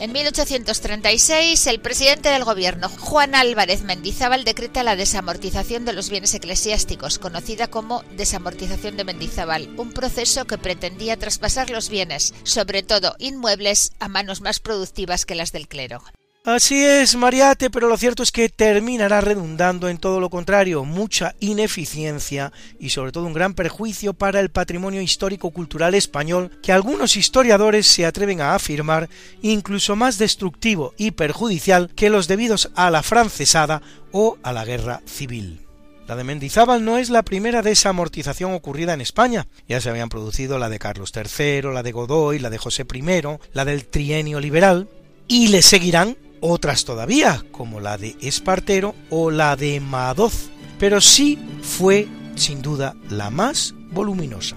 En 0.02 0.10
1836, 0.10 1.64
el 1.68 1.80
presidente 1.80 2.28
del 2.28 2.42
gobierno, 2.42 2.88
Juan 2.88 3.36
Álvarez 3.36 3.82
Mendizábal, 3.84 4.42
decreta 4.42 4.82
la 4.82 4.96
desamortización 4.96 5.84
de 5.84 5.92
los 5.92 6.10
bienes 6.10 6.34
eclesiásticos, 6.34 7.20
conocida 7.20 7.68
como 7.68 8.02
desamortización 8.16 8.96
de 8.96 9.04
Mendizábal, 9.04 9.72
un 9.76 9.92
proceso 9.92 10.44
que 10.44 10.58
pretendía 10.58 11.16
traspasar 11.16 11.70
los 11.70 11.88
bienes, 11.88 12.34
sobre 12.42 12.82
todo 12.82 13.14
inmuebles, 13.20 13.92
a 14.00 14.08
manos 14.08 14.40
más 14.40 14.58
productivas 14.58 15.24
que 15.24 15.36
las 15.36 15.52
del 15.52 15.68
clero. 15.68 16.02
Así 16.44 16.84
es, 16.84 17.14
Mariate, 17.14 17.70
pero 17.70 17.86
lo 17.86 17.96
cierto 17.96 18.24
es 18.24 18.32
que 18.32 18.48
terminará 18.48 19.20
redundando 19.20 19.88
en 19.88 19.98
todo 19.98 20.18
lo 20.18 20.28
contrario, 20.28 20.84
mucha 20.84 21.36
ineficiencia 21.38 22.52
y 22.80 22.90
sobre 22.90 23.12
todo 23.12 23.26
un 23.26 23.32
gran 23.32 23.54
perjuicio 23.54 24.12
para 24.12 24.40
el 24.40 24.50
patrimonio 24.50 25.00
histórico-cultural 25.00 25.94
español 25.94 26.50
que 26.60 26.72
algunos 26.72 27.16
historiadores 27.16 27.86
se 27.86 28.06
atreven 28.06 28.40
a 28.40 28.56
afirmar 28.56 29.08
incluso 29.40 29.94
más 29.94 30.18
destructivo 30.18 30.94
y 30.96 31.12
perjudicial 31.12 31.92
que 31.94 32.10
los 32.10 32.26
debidos 32.26 32.72
a 32.74 32.90
la 32.90 33.04
francesada 33.04 33.80
o 34.10 34.36
a 34.42 34.52
la 34.52 34.64
guerra 34.64 35.00
civil. 35.06 35.60
La 36.08 36.16
de 36.16 36.24
Mendizábal 36.24 36.84
no 36.84 36.98
es 36.98 37.08
la 37.08 37.22
primera 37.22 37.62
desamortización 37.62 38.52
ocurrida 38.52 38.94
en 38.94 39.00
España. 39.00 39.46
Ya 39.68 39.80
se 39.80 39.90
habían 39.90 40.08
producido 40.08 40.58
la 40.58 40.68
de 40.68 40.80
Carlos 40.80 41.12
III, 41.14 41.72
la 41.72 41.84
de 41.84 41.92
Godoy, 41.92 42.40
la 42.40 42.50
de 42.50 42.58
José 42.58 42.84
I, 42.92 43.12
la 43.52 43.64
del 43.64 43.86
trienio 43.86 44.40
liberal, 44.40 44.88
y 45.28 45.46
le 45.46 45.62
seguirán 45.62 46.16
otras 46.42 46.84
todavía, 46.84 47.42
como 47.52 47.80
la 47.80 47.96
de 47.96 48.16
Espartero 48.20 48.94
o 49.08 49.30
la 49.30 49.56
de 49.56 49.80
Madoz, 49.80 50.50
pero 50.78 51.00
sí 51.00 51.38
fue, 51.62 52.08
sin 52.34 52.60
duda, 52.60 52.94
la 53.08 53.30
más 53.30 53.74
voluminosa. 53.92 54.56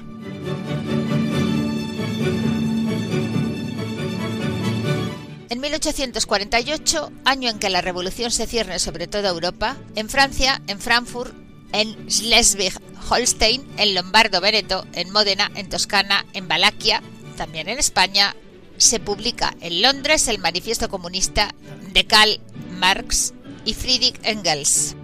En 5.50 5.62
1848, 5.62 7.12
año 7.24 7.50
en 7.50 7.60
que 7.60 7.69
la 7.69 7.82
revolución 7.82 8.32
se 8.32 8.48
cierne 8.48 8.80
sobre 8.80 9.08
toda 9.08 9.30
Europa, 9.30 9.78
en 9.95 10.10
Francia, 10.10 10.62
en 10.67 10.80
Frankfurt, 10.80 11.34
en 11.71 12.08
Schleswig-Holstein, 12.08 13.63
en 13.78 13.93
Lombardo-Veneto, 13.93 14.86
en 14.93 15.12
Módena, 15.12 15.52
en 15.56 15.69
Toscana, 15.69 16.26
en 16.34 16.48
Valaquia, 16.48 17.04
también 17.38 17.69
en 17.69 17.78
España, 17.78 18.36
se 18.77 18.99
publica 18.99 19.55
en 19.61 19.81
Londres 19.81 20.27
el 20.27 20.39
Manifiesto 20.39 20.89
Comunista 20.89 21.53
de 21.93 22.05
Karl 22.05 22.39
Marx 22.71 23.33
y 23.65 23.73
Friedrich 23.73 24.19
Engels. 24.23 24.95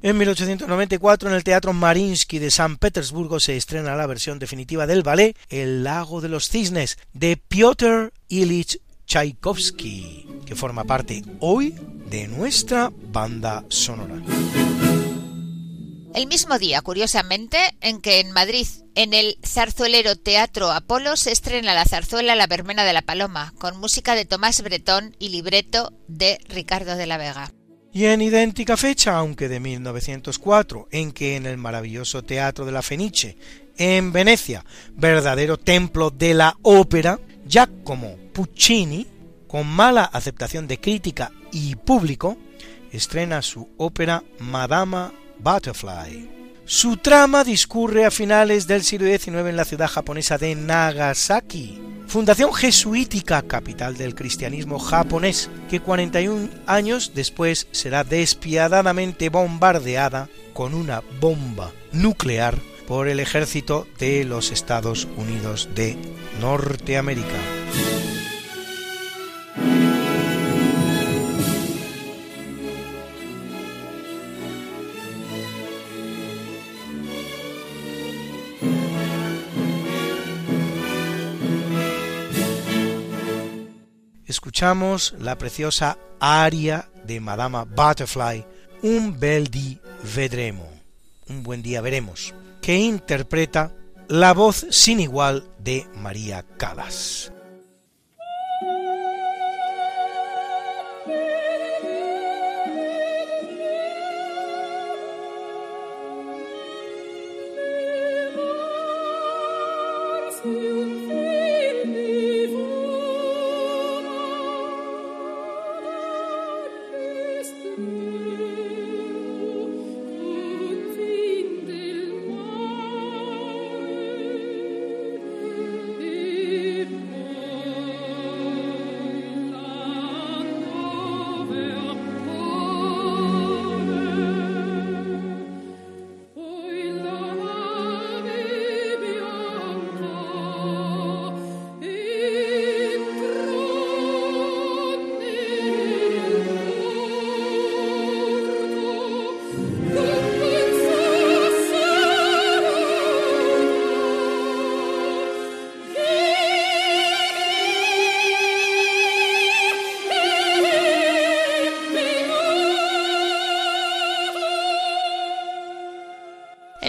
En 0.00 0.16
1894 0.16 1.28
en 1.28 1.34
el 1.34 1.44
Teatro 1.44 1.72
Marinsky 1.72 2.38
de 2.38 2.50
San 2.50 2.78
Petersburgo 2.78 3.40
se 3.40 3.56
estrena 3.56 3.96
la 3.96 4.06
versión 4.06 4.38
definitiva 4.38 4.86
del 4.86 5.02
ballet 5.02 5.36
El 5.50 5.84
lago 5.84 6.20
de 6.20 6.28
los 6.28 6.48
cisnes 6.48 6.98
de 7.12 7.36
Piotr 7.36 8.12
Ilich 8.28 8.80
Tchaikovsky, 9.08 10.26
que 10.44 10.54
forma 10.54 10.84
parte 10.84 11.22
hoy 11.40 11.74
de 12.10 12.28
nuestra 12.28 12.92
banda 13.10 13.64
sonora. 13.68 14.22
El 16.14 16.26
mismo 16.26 16.58
día, 16.58 16.82
curiosamente, 16.82 17.56
en 17.80 18.02
que 18.02 18.20
en 18.20 18.32
Madrid, 18.32 18.66
en 18.94 19.14
el 19.14 19.38
zarzuelero 19.46 20.16
Teatro 20.16 20.70
Apolo, 20.70 21.16
se 21.16 21.32
estrena 21.32 21.72
la 21.72 21.86
zarzuela 21.86 22.34
La 22.34 22.46
Vermena 22.46 22.84
de 22.84 22.92
la 22.92 23.00
Paloma, 23.00 23.54
con 23.56 23.78
música 23.78 24.14
de 24.14 24.26
Tomás 24.26 24.62
Bretón 24.62 25.16
y 25.18 25.30
libreto 25.30 25.94
de 26.06 26.38
Ricardo 26.46 26.94
de 26.94 27.06
la 27.06 27.16
Vega. 27.16 27.50
Y 27.94 28.04
en 28.04 28.20
idéntica 28.20 28.76
fecha, 28.76 29.16
aunque 29.16 29.48
de 29.48 29.58
1904, 29.58 30.88
en 30.90 31.12
que 31.12 31.36
en 31.36 31.46
el 31.46 31.56
maravilloso 31.56 32.22
Teatro 32.22 32.66
de 32.66 32.72
la 32.72 32.82
Fenice, 32.82 33.38
en 33.78 34.12
Venecia, 34.12 34.66
verdadero 34.92 35.56
templo 35.56 36.10
de 36.10 36.34
la 36.34 36.58
ópera, 36.62 37.18
Giacomo 37.46 38.27
Puccini, 38.38 39.04
con 39.48 39.66
mala 39.66 40.04
aceptación 40.04 40.68
de 40.68 40.78
crítica 40.78 41.32
y 41.50 41.74
público, 41.74 42.38
estrena 42.92 43.42
su 43.42 43.68
ópera 43.78 44.22
Madama 44.38 45.12
Butterfly. 45.40 46.62
Su 46.64 46.98
trama 46.98 47.42
discurre 47.42 48.04
a 48.04 48.12
finales 48.12 48.68
del 48.68 48.84
siglo 48.84 49.08
XIX 49.08 49.48
en 49.48 49.56
la 49.56 49.64
ciudad 49.64 49.88
japonesa 49.88 50.38
de 50.38 50.54
Nagasaki, 50.54 51.82
fundación 52.06 52.54
jesuítica 52.54 53.42
capital 53.42 53.96
del 53.96 54.14
cristianismo 54.14 54.78
japonés, 54.78 55.50
que 55.68 55.80
41 55.80 56.48
años 56.68 57.10
después 57.16 57.66
será 57.72 58.04
despiadadamente 58.04 59.30
bombardeada 59.30 60.28
con 60.52 60.74
una 60.74 61.02
bomba 61.20 61.72
nuclear 61.90 62.56
por 62.86 63.08
el 63.08 63.18
ejército 63.18 63.88
de 63.98 64.22
los 64.22 64.52
Estados 64.52 65.08
Unidos 65.16 65.68
de 65.74 65.96
Norteamérica. 66.40 67.57
Escuchamos 84.58 85.14
la 85.20 85.38
preciosa 85.38 85.98
aria 86.18 86.88
de 87.04 87.20
Madama 87.20 87.62
Butterfly, 87.62 88.44
Un 88.82 89.16
bel 89.20 89.46
di 89.46 89.78
vedremo, 90.16 90.68
un 91.28 91.44
buen 91.44 91.62
día 91.62 91.80
veremos 91.80 92.34
que 92.60 92.74
interpreta 92.74 93.72
la 94.08 94.34
voz 94.34 94.66
sin 94.70 94.98
igual 94.98 95.48
de 95.60 95.86
María 95.94 96.44
Calas. 96.56 97.30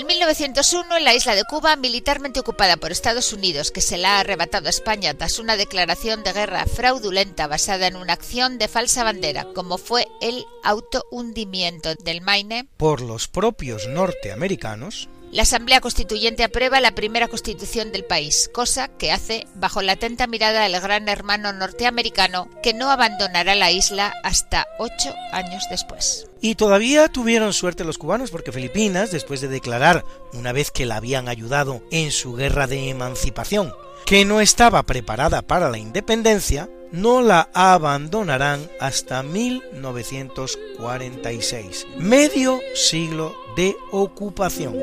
1901, 0.05 0.97
en 0.97 1.03
la 1.03 1.13
isla 1.13 1.35
de 1.35 1.43
Cuba, 1.45 1.75
militarmente 1.75 2.39
ocupada 2.39 2.77
por 2.77 2.91
Estados 2.91 3.33
Unidos, 3.33 3.71
que 3.71 3.81
se 3.81 3.97
la 3.97 4.17
ha 4.17 4.19
arrebatado 4.19 4.67
a 4.67 4.69
España 4.69 5.13
tras 5.13 5.39
una 5.39 5.57
declaración 5.57 6.23
de 6.23 6.33
guerra 6.33 6.65
fraudulenta 6.65 7.47
basada 7.47 7.88
en 7.88 7.95
una 7.95 8.13
acción 8.13 8.57
de 8.57 8.67
falsa 8.67 9.03
bandera, 9.03 9.45
como 9.55 9.77
fue 9.77 10.07
el 10.21 10.45
autohundimiento 10.63 11.95
del 11.95 12.21
Maine, 12.21 12.67
por 12.77 13.01
los 13.01 13.27
propios 13.27 13.88
norteamericanos, 13.88 15.09
la 15.32 15.44
Asamblea 15.44 15.80
Constituyente 15.80 16.44
aprueba 16.44 16.80
la 16.80 16.96
primera 16.96 17.28
constitución 17.28 17.92
del 17.92 18.04
país, 18.04 18.50
cosa 18.54 18.88
que 18.88 19.12
hace 19.12 19.46
bajo 19.56 19.82
la 19.82 19.94
atenta 19.94 20.28
mirada 20.28 20.63
del 20.63 20.80
gran 20.82 21.08
hermano 21.08 21.54
norteamericano 21.54 22.50
que 22.63 22.74
no 22.74 22.89
abandonará 22.89 23.54
la 23.56 23.72
isla 23.72 24.13
hasta 24.24 24.68
ocho 24.80 25.13
años 25.32 25.63
después. 25.70 26.28
Y 26.42 26.56
todavía 26.56 27.10
tuvieron 27.10 27.54
suerte 27.54 27.84
los 27.84 27.98
cubanos 27.98 28.32
porque 28.32 28.52
Filipinas, 28.52 29.12
después 29.12 29.42
de 29.42 29.50
declarar, 29.50 30.04
una 30.34 30.52
vez 30.52 30.72
que 30.72 30.86
la 30.86 30.96
habían 30.96 31.28
ayudado 31.28 31.84
en 31.92 32.12
su 32.12 32.34
guerra 32.34 32.65
de 32.65 32.89
emancipación, 32.89 33.74
que 34.06 34.26
no 34.26 34.42
estaba 34.42 34.84
preparada 34.84 35.42
para 35.42 35.70
la 35.70 35.78
independencia, 35.78 36.70
no 36.91 37.21
la 37.21 37.49
abandonarán 37.54 38.69
hasta 38.80 39.21
1946, 39.23 41.88
medio 41.97 42.60
siglo 42.75 43.36
de 43.56 43.75
ocupación. 43.91 44.75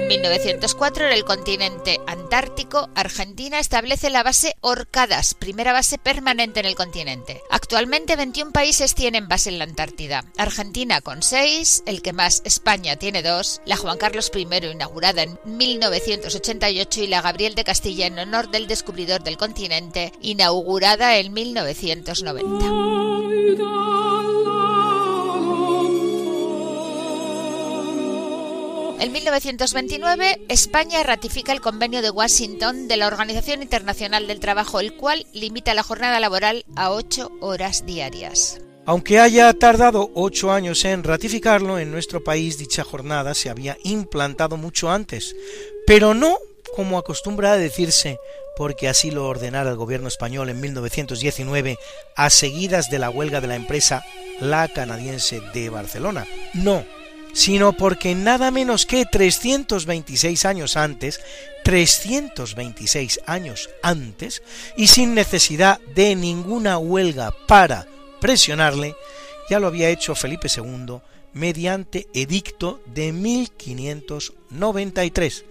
En 0.00 0.08
1904, 0.08 1.08
en 1.08 1.12
el 1.12 1.24
continente 1.26 2.00
antártico, 2.06 2.88
Argentina 2.94 3.58
establece 3.58 4.08
la 4.08 4.22
base 4.22 4.56
Orcadas, 4.62 5.34
primera 5.34 5.74
base 5.74 5.98
permanente 5.98 6.60
en 6.60 6.66
el 6.66 6.74
continente. 6.74 7.42
Actualmente 7.50 8.16
21 8.16 8.50
países 8.50 8.94
tienen 8.94 9.28
base 9.28 9.50
en 9.50 9.58
la 9.58 9.64
Antártida. 9.64 10.24
Argentina 10.38 11.02
con 11.02 11.22
6, 11.22 11.82
el 11.84 12.00
que 12.00 12.14
más 12.14 12.40
España 12.46 12.96
tiene 12.96 13.22
2, 13.22 13.60
la 13.66 13.76
Juan 13.76 13.98
Carlos 13.98 14.32
I 14.34 14.48
inaugurada 14.72 15.22
en 15.22 15.38
1988 15.44 17.02
y 17.02 17.06
la 17.06 17.20
Gabriel 17.20 17.54
de 17.54 17.64
Castilla 17.64 18.06
en 18.06 18.18
honor 18.18 18.50
del 18.50 18.68
descubridor 18.68 19.22
del 19.22 19.36
continente, 19.36 20.12
inaugurada 20.22 21.18
en 21.18 21.34
1990. 21.34 22.90
En 29.00 29.12
1929, 29.12 30.42
España 30.48 31.02
ratifica 31.02 31.52
el 31.52 31.62
Convenio 31.62 32.02
de 32.02 32.10
Washington 32.10 32.86
de 32.86 32.98
la 32.98 33.06
Organización 33.06 33.62
Internacional 33.62 34.26
del 34.26 34.40
Trabajo, 34.40 34.78
el 34.78 34.94
cual 34.94 35.26
limita 35.32 35.72
la 35.72 35.82
jornada 35.82 36.20
laboral 36.20 36.66
a 36.76 36.90
ocho 36.90 37.30
horas 37.40 37.86
diarias. 37.86 38.60
Aunque 38.84 39.18
haya 39.18 39.54
tardado 39.54 40.10
ocho 40.14 40.52
años 40.52 40.84
en 40.84 41.02
ratificarlo, 41.02 41.78
en 41.78 41.90
nuestro 41.90 42.22
país 42.22 42.58
dicha 42.58 42.84
jornada 42.84 43.32
se 43.32 43.48
había 43.48 43.78
implantado 43.84 44.58
mucho 44.58 44.90
antes, 44.90 45.34
pero 45.86 46.12
no 46.12 46.36
como 46.76 46.98
acostumbra 46.98 47.56
decirse, 47.56 48.18
porque 48.54 48.86
así 48.86 49.10
lo 49.10 49.26
ordenara 49.26 49.70
el 49.70 49.76
gobierno 49.76 50.08
español 50.08 50.50
en 50.50 50.60
1919 50.60 51.78
a 52.16 52.28
seguidas 52.28 52.90
de 52.90 52.98
la 52.98 53.08
huelga 53.08 53.40
de 53.40 53.46
la 53.48 53.56
empresa 53.56 54.04
La 54.40 54.68
Canadiense 54.68 55.40
de 55.54 55.70
Barcelona. 55.70 56.26
No, 56.52 56.84
sino 57.32 57.72
porque 57.72 58.14
nada 58.14 58.50
menos 58.50 58.84
que 58.86 59.06
326 59.06 60.44
años 60.44 60.76
antes, 60.76 61.20
326 61.64 63.20
años 63.26 63.70
antes, 63.82 64.42
y 64.76 64.86
sin 64.88 65.14
necesidad 65.14 65.80
de 65.94 66.16
ninguna 66.16 66.76
huelga 66.78 67.32
para 67.46 67.86
presionarle, 68.20 68.96
ya 69.48 69.60
lo 69.60 69.66
había 69.66 69.90
hecho 69.90 70.14
Felipe 70.14 70.48
II 70.54 71.00
mediante 71.32 72.06
edicto 72.12 72.80
de 72.86 73.12
1593, 73.12 75.44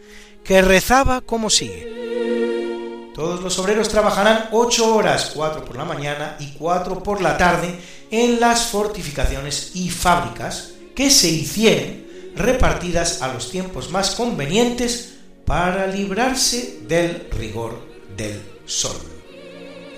que 0.43 0.61
rezaba 0.61 1.21
como 1.21 1.49
sigue. 1.49 3.09
Todos 3.13 3.41
los 3.41 3.57
obreros 3.59 3.89
trabajarán 3.89 4.47
ocho 4.51 4.95
horas, 4.95 5.31
cuatro 5.35 5.65
por 5.65 5.75
la 5.75 5.83
mañana 5.83 6.37
y 6.39 6.53
cuatro 6.53 7.03
por 7.03 7.21
la 7.21 7.37
tarde, 7.37 7.77
en 8.11 8.39
las 8.39 8.67
fortificaciones 8.67 9.71
y 9.75 9.89
fábricas, 9.89 10.75
que 10.99 11.09
se 11.09 11.29
hicieren 11.29 12.33
repartidas 12.35 13.21
a 13.21 13.31
los 13.31 13.51
tiempos 13.51 13.89
más 13.89 14.15
convenientes 14.15 15.13
para 15.45 15.87
librarse 15.87 16.81
del 16.89 17.25
rigor 17.31 17.79
del 18.17 18.41
sol. 18.65 18.97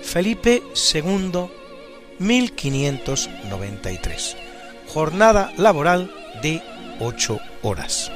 Felipe 0.00 0.62
II, 0.94 1.50
1593. 2.20 4.36
Jornada 4.86 5.52
laboral 5.56 6.08
de 6.40 6.62
8 7.00 7.40
horas. 7.62 8.12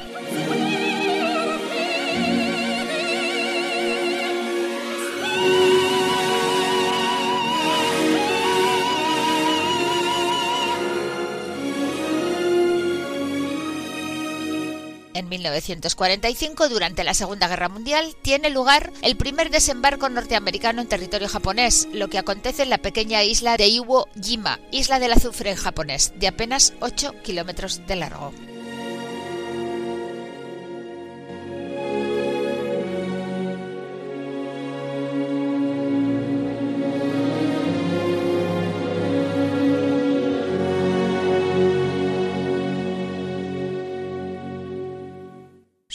En 15.27 15.31
1945, 15.31 16.69
durante 16.69 17.03
la 17.03 17.13
Segunda 17.13 17.49
Guerra 17.49 17.67
Mundial, 17.67 18.15
tiene 18.21 18.49
lugar 18.49 18.93
el 19.01 19.17
primer 19.17 19.49
desembarco 19.49 20.07
norteamericano 20.07 20.81
en 20.81 20.87
territorio 20.87 21.27
japonés, 21.27 21.89
lo 21.91 22.07
que 22.07 22.17
acontece 22.17 22.63
en 22.63 22.69
la 22.69 22.77
pequeña 22.77 23.25
isla 23.25 23.57
de 23.57 23.67
Iwo 23.67 24.07
Jima, 24.23 24.57
isla 24.71 24.99
del 24.99 25.11
azufre 25.11 25.49
en 25.49 25.57
japonés, 25.57 26.13
de 26.15 26.29
apenas 26.29 26.75
8 26.79 27.13
kilómetros 27.23 27.85
de 27.85 27.97
largo. 27.97 28.31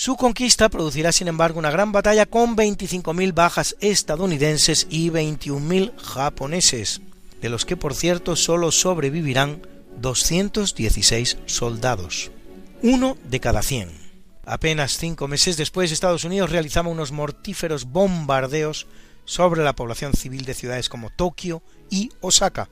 Su 0.03 0.17
conquista 0.17 0.69
producirá, 0.69 1.13
sin 1.13 1.29
embargo, 1.29 1.61
una 1.61 1.71
gran 1.71 1.93
batalla 1.93 2.27
con 2.27 2.57
25.000 2.57 3.35
bajas 3.35 3.77
estadounidenses 3.79 4.89
y 4.91 5.11
21.000 5.11 5.97
japoneses, 5.97 7.03
de 7.41 7.49
los 7.49 7.65
que, 7.65 7.77
por 7.77 7.95
cierto, 7.95 8.35
solo 8.35 8.73
sobrevivirán 8.73 9.65
216 10.01 11.39
soldados, 11.47 12.33
uno 12.83 13.17
de 13.31 13.39
cada 13.39 13.63
100. 13.63 13.93
Apenas 14.45 14.99
cinco 14.99 15.29
meses 15.29 15.57
después, 15.57 15.93
Estados 15.93 16.25
Unidos 16.25 16.51
realizaba 16.51 16.89
unos 16.89 17.13
mortíferos 17.13 17.85
bombardeos 17.85 18.89
sobre 19.25 19.63
la 19.63 19.77
población 19.77 20.15
civil 20.15 20.45
de 20.45 20.55
ciudades 20.55 20.89
como 20.89 21.11
Tokio 21.11 21.63
y 21.91 22.11
Osaka, 22.21 22.69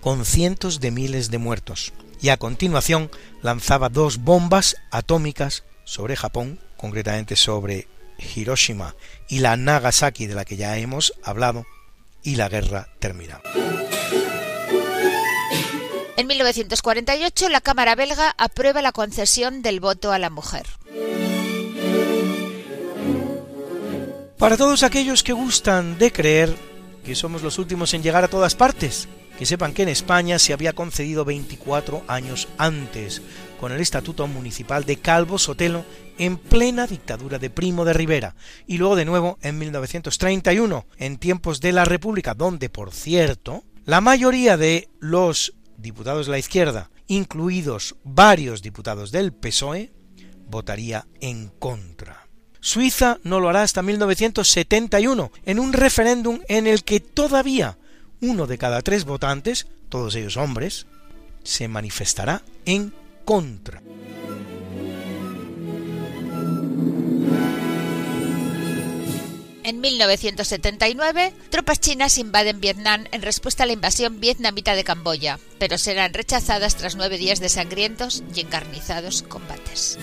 con 0.00 0.24
cientos 0.24 0.80
de 0.80 0.90
miles 0.90 1.30
de 1.30 1.38
muertos, 1.38 1.92
y 2.20 2.30
a 2.30 2.38
continuación 2.38 3.08
lanzaba 3.40 3.88
dos 3.88 4.18
bombas 4.18 4.74
atómicas 4.90 5.62
sobre 5.86 6.16
Japón, 6.16 6.60
concretamente 6.76 7.36
sobre 7.36 7.88
Hiroshima 8.18 8.94
y 9.28 9.38
la 9.38 9.56
Nagasaki 9.56 10.26
de 10.26 10.34
la 10.34 10.44
que 10.44 10.56
ya 10.56 10.76
hemos 10.76 11.14
hablado, 11.22 11.64
y 12.22 12.36
la 12.36 12.50
guerra 12.50 12.88
termina. 12.98 13.40
En 16.18 16.26
1948 16.26 17.48
la 17.48 17.60
Cámara 17.60 17.94
belga 17.94 18.34
aprueba 18.36 18.82
la 18.82 18.92
concesión 18.92 19.62
del 19.62 19.80
voto 19.80 20.12
a 20.12 20.18
la 20.18 20.28
mujer. 20.28 20.66
Para 24.38 24.56
todos 24.56 24.82
aquellos 24.82 25.22
que 25.22 25.32
gustan 25.32 25.98
de 25.98 26.12
creer 26.12 26.54
que 27.04 27.14
somos 27.14 27.42
los 27.42 27.58
últimos 27.58 27.94
en 27.94 28.02
llegar 28.02 28.24
a 28.24 28.28
todas 28.28 28.54
partes, 28.54 29.08
que 29.38 29.46
sepan 29.46 29.72
que 29.72 29.82
en 29.82 29.88
España 29.88 30.38
se 30.38 30.52
había 30.52 30.72
concedido 30.72 31.24
24 31.24 32.04
años 32.08 32.48
antes, 32.58 33.22
con 33.60 33.72
el 33.72 33.80
Estatuto 33.80 34.26
Municipal 34.26 34.84
de 34.84 34.96
Calvo 34.96 35.38
Sotelo 35.38 35.84
en 36.18 36.38
plena 36.38 36.86
dictadura 36.86 37.38
de 37.38 37.50
Primo 37.50 37.84
de 37.84 37.92
Rivera, 37.92 38.34
y 38.66 38.78
luego 38.78 38.96
de 38.96 39.04
nuevo 39.04 39.38
en 39.42 39.58
1931, 39.58 40.86
en 40.98 41.18
tiempos 41.18 41.60
de 41.60 41.72
la 41.72 41.84
República, 41.84 42.34
donde, 42.34 42.68
por 42.68 42.92
cierto, 42.92 43.64
la 43.84 44.00
mayoría 44.00 44.56
de 44.56 44.88
los 44.98 45.54
diputados 45.76 46.26
de 46.26 46.32
la 46.32 46.38
izquierda, 46.38 46.90
incluidos 47.06 47.96
varios 48.02 48.62
diputados 48.62 49.12
del 49.12 49.32
PSOE, 49.32 49.92
votaría 50.48 51.06
en 51.20 51.48
contra. 51.48 52.26
Suiza 52.60 53.18
no 53.22 53.38
lo 53.38 53.48
hará 53.48 53.62
hasta 53.62 53.82
1971, 53.82 55.30
en 55.44 55.58
un 55.58 55.72
referéndum 55.72 56.40
en 56.48 56.66
el 56.66 56.82
que 56.82 57.00
todavía 57.00 57.78
uno 58.20 58.46
de 58.46 58.58
cada 58.58 58.82
tres 58.82 59.04
votantes, 59.04 59.66
todos 59.88 60.14
ellos 60.14 60.36
hombres, 60.36 60.86
se 61.42 61.68
manifestará 61.68 62.42
en 62.64 62.92
contra. 63.24 63.82
En 69.66 69.80
1979, 69.80 71.32
tropas 71.50 71.80
chinas 71.80 72.18
invaden 72.18 72.60
Vietnam 72.60 73.04
en 73.10 73.20
respuesta 73.20 73.64
a 73.64 73.66
la 73.66 73.72
invasión 73.72 74.20
vietnamita 74.20 74.76
de 74.76 74.84
Camboya, 74.84 75.40
pero 75.58 75.76
serán 75.76 76.14
rechazadas 76.14 76.76
tras 76.76 76.94
nueve 76.94 77.18
días 77.18 77.40
de 77.40 77.48
sangrientos 77.48 78.22
y 78.32 78.40
encarnizados 78.42 79.22
combates. 79.22 79.98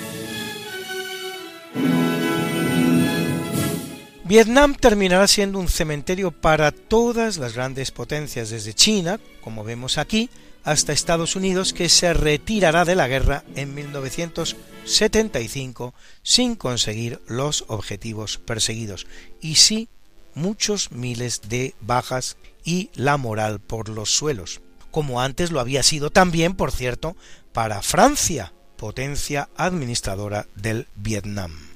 Vietnam 4.26 4.74
terminará 4.74 5.28
siendo 5.28 5.60
un 5.60 5.68
cementerio 5.68 6.32
para 6.32 6.72
todas 6.72 7.36
las 7.38 7.56
grandes 7.56 7.92
potencias, 7.92 8.52
desde 8.52 8.74
China, 8.74 9.20
como 9.42 9.66
vemos 9.66 9.98
aquí, 9.98 10.30
hasta 10.64 10.94
Estados 10.94 11.36
Unidos, 11.36 11.74
que 11.74 11.90
se 11.90 12.14
retirará 12.14 12.86
de 12.86 12.96
la 12.96 13.10
guerra 13.10 13.44
en 13.56 13.76
1975 13.76 15.94
sin 16.24 16.56
conseguir 16.56 17.20
los 17.28 17.66
objetivos 17.68 18.38
perseguidos, 18.38 19.08
y 19.42 19.56
sí 19.56 19.90
muchos 20.36 20.94
miles 20.94 21.42
de 21.50 21.76
bajas 21.82 22.38
y 22.64 22.92
la 22.96 23.18
moral 23.18 23.60
por 23.60 23.90
los 23.90 24.16
suelos, 24.16 24.62
como 24.90 25.20
antes 25.20 25.52
lo 25.52 25.60
había 25.60 25.84
sido 25.84 26.12
también, 26.12 26.56
por 26.56 26.72
cierto, 26.72 27.18
para 27.52 27.82
Francia, 27.82 28.54
potencia 28.78 29.50
administradora 29.58 30.48
del 30.56 30.88
Vietnam. 30.96 31.73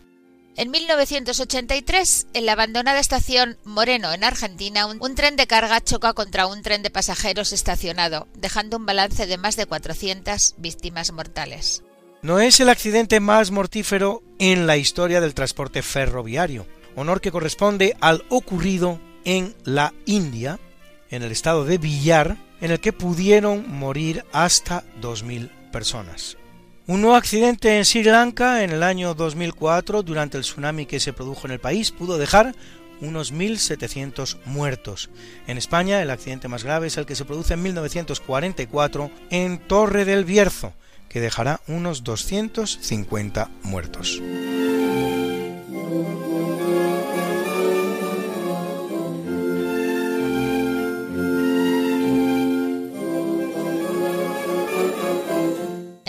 En 0.57 0.71
1983, 0.71 2.29
en 2.33 2.47
la 2.47 2.53
abandonada 2.53 2.99
estación 2.99 3.59
Moreno, 3.63 4.11
en 4.11 4.23
Argentina, 4.23 4.87
un, 4.87 5.13
tren 5.13 5.35
de 5.35 5.45
carga 5.45 5.81
choca 5.81 6.13
contra 6.13 6.47
un 6.47 6.63
tren 6.63 6.81
de 6.81 6.89
pasajeros 6.89 7.53
estacionado, 7.53 8.27
dejando 8.33 8.77
un 8.77 8.87
balance 8.87 9.27
de 9.27 9.37
más 9.37 9.55
de 9.55 9.67
400 9.67 10.55
víctimas 10.57 11.11
mortales. 11.11 11.83
No 12.23 12.39
es 12.39 12.59
el 12.59 12.69
accidente 12.69 13.19
más 13.19 13.51
mortífero 13.51 14.23
en 14.39 14.65
la 14.65 14.77
historia 14.77 15.21
del 15.21 15.35
transporte 15.35 15.83
ferroviario, 15.83 16.65
honor 16.95 17.21
que 17.21 17.31
corresponde 17.31 17.95
al 18.01 18.25
ocurrido 18.29 18.99
en 19.25 19.55
la 19.63 19.93
India, 20.07 20.59
en 21.11 21.21
el 21.21 21.31
estado 21.31 21.65
de 21.65 21.77
Villar, 21.77 22.35
en 22.61 22.71
el 22.71 22.79
que 22.79 22.93
pudieron 22.93 23.69
morir 23.69 24.25
hasta 24.31 24.83
2.000 25.01 25.51
personas. 25.71 26.35
Un 26.89 27.01
nuevo 27.01 27.17
accidente 27.17 27.75
en 27.75 27.83
Sri 27.83 28.01
Lanka 28.01 28.63
en 28.63 28.71
el 28.71 28.81
año 28.81 29.13
2004 29.13 30.03
durante 30.03 30.37
el 30.37 30.43
tsunami 30.43 30.85
que 30.85 31.01
se 31.01 31.11
produjo 31.11 31.45
en 31.45 31.51
el 31.51 31.59
país 31.59 31.91
pudo 31.91 32.17
dejar 32.17 32.55
unos 33.01 33.33
1.700 33.33 34.37
muertos. 34.45 35.09
En 35.47 35.57
España 35.57 36.01
el 36.01 36.09
accidente 36.09 36.47
más 36.47 36.63
grave 36.63 36.87
es 36.87 36.95
el 36.95 37.05
que 37.05 37.15
se 37.15 37.25
produce 37.25 37.55
en 37.55 37.63
1944 37.63 39.11
en 39.31 39.57
Torre 39.57 40.05
del 40.05 40.23
Bierzo, 40.23 40.71
que 41.09 41.19
dejará 41.19 41.59
unos 41.67 42.05
250 42.05 43.49
muertos. 43.63 44.21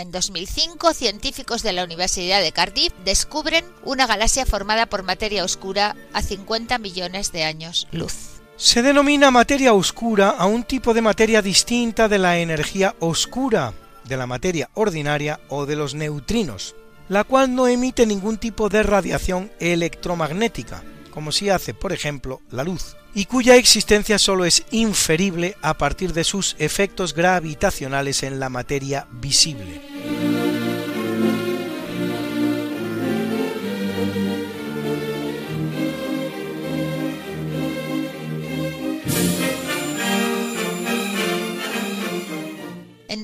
En 0.09 0.13
2005, 0.13 0.95
científicos 0.95 1.61
de 1.61 1.71
la 1.71 1.83
Universidad 1.83 2.41
de 2.41 2.51
Cardiff 2.51 2.91
descubren 3.05 3.63
una 3.83 4.07
galaxia 4.07 4.43
formada 4.47 4.87
por 4.87 5.03
materia 5.03 5.43
oscura 5.43 5.95
a 6.13 6.23
50 6.23 6.79
millones 6.79 7.31
de 7.31 7.43
años 7.43 7.87
luz. 7.91 8.41
Se 8.55 8.81
denomina 8.81 9.29
materia 9.29 9.71
oscura 9.73 10.29
a 10.31 10.47
un 10.47 10.63
tipo 10.63 10.95
de 10.95 11.03
materia 11.03 11.43
distinta 11.43 12.07
de 12.07 12.17
la 12.17 12.39
energía 12.39 12.95
oscura, 12.97 13.75
de 14.03 14.17
la 14.17 14.25
materia 14.25 14.71
ordinaria 14.73 15.41
o 15.47 15.67
de 15.67 15.75
los 15.75 15.93
neutrinos, 15.93 16.75
la 17.07 17.23
cual 17.23 17.53
no 17.53 17.67
emite 17.67 18.07
ningún 18.07 18.39
tipo 18.39 18.67
de 18.67 18.81
radiación 18.81 19.51
electromagnética, 19.59 20.83
como 21.11 21.31
si 21.31 21.51
hace, 21.51 21.75
por 21.75 21.93
ejemplo, 21.93 22.41
la 22.49 22.63
luz, 22.63 22.95
y 23.13 23.25
cuya 23.25 23.55
existencia 23.55 24.19
solo 24.19 24.45
es 24.45 24.63
inferible 24.71 25.55
a 25.61 25.77
partir 25.77 26.13
de 26.13 26.23
sus 26.23 26.55
efectos 26.59 27.13
gravitacionales 27.13 28.23
en 28.23 28.39
la 28.39 28.49
materia 28.49 29.07
visible. 29.11 30.28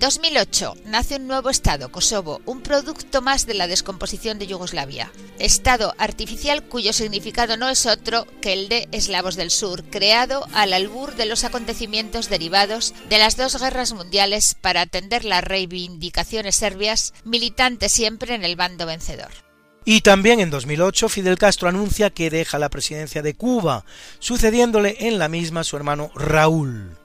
2008 0.06 0.76
nace 0.86 1.16
un 1.16 1.26
nuevo 1.26 1.50
Estado, 1.50 1.92
Kosovo, 1.92 2.40
un 2.46 2.62
producto 2.62 3.24
más 3.24 3.48
de 3.48 3.56
la 3.56 3.66
descomposición 3.66 4.38
de 4.38 4.46
Yugoslavia. 4.46 5.12
Estado 5.40 5.96
artificial 5.98 6.62
cuyo 6.62 6.94
significado 6.94 7.58
no 7.58 7.70
es 7.70 7.88
otro 7.88 8.28
que 8.40 8.54
el 8.54 8.70
de 8.70 8.88
eslavos 8.92 9.36
del 9.36 9.50
sur, 9.50 9.84
creado 9.86 10.46
al 10.54 10.74
albur 10.74 11.16
de 11.16 11.26
los 11.26 11.44
acontecimientos 11.44 12.30
derivados 12.30 12.94
de 13.10 13.18
las 13.18 13.36
dos 13.36 13.60
guerras 13.60 13.94
mundiales 13.94 14.56
para 14.62 14.82
atender 14.82 15.26
las 15.26 15.44
reivindicaciones 15.44 16.56
serbias, 16.56 17.16
militante 17.24 17.90
siempre 17.90 18.36
en 18.36 18.46
el 18.46 18.56
bando 18.56 18.86
vencedor. 18.86 19.32
Y 19.86 20.02
también 20.02 20.40
en 20.40 20.52
2008 20.52 21.10
Fidel 21.10 21.40
Castro 21.40 21.68
anuncia 21.68 22.12
que 22.12 22.30
deja 22.30 22.60
la 22.60 22.70
presidencia 22.70 23.24
de 23.24 23.34
Cuba, 23.34 23.86
sucediéndole 24.20 24.98
en 25.00 25.18
la 25.18 25.30
misma 25.30 25.64
su 25.64 25.76
hermano 25.78 26.12
Raúl. 26.14 26.96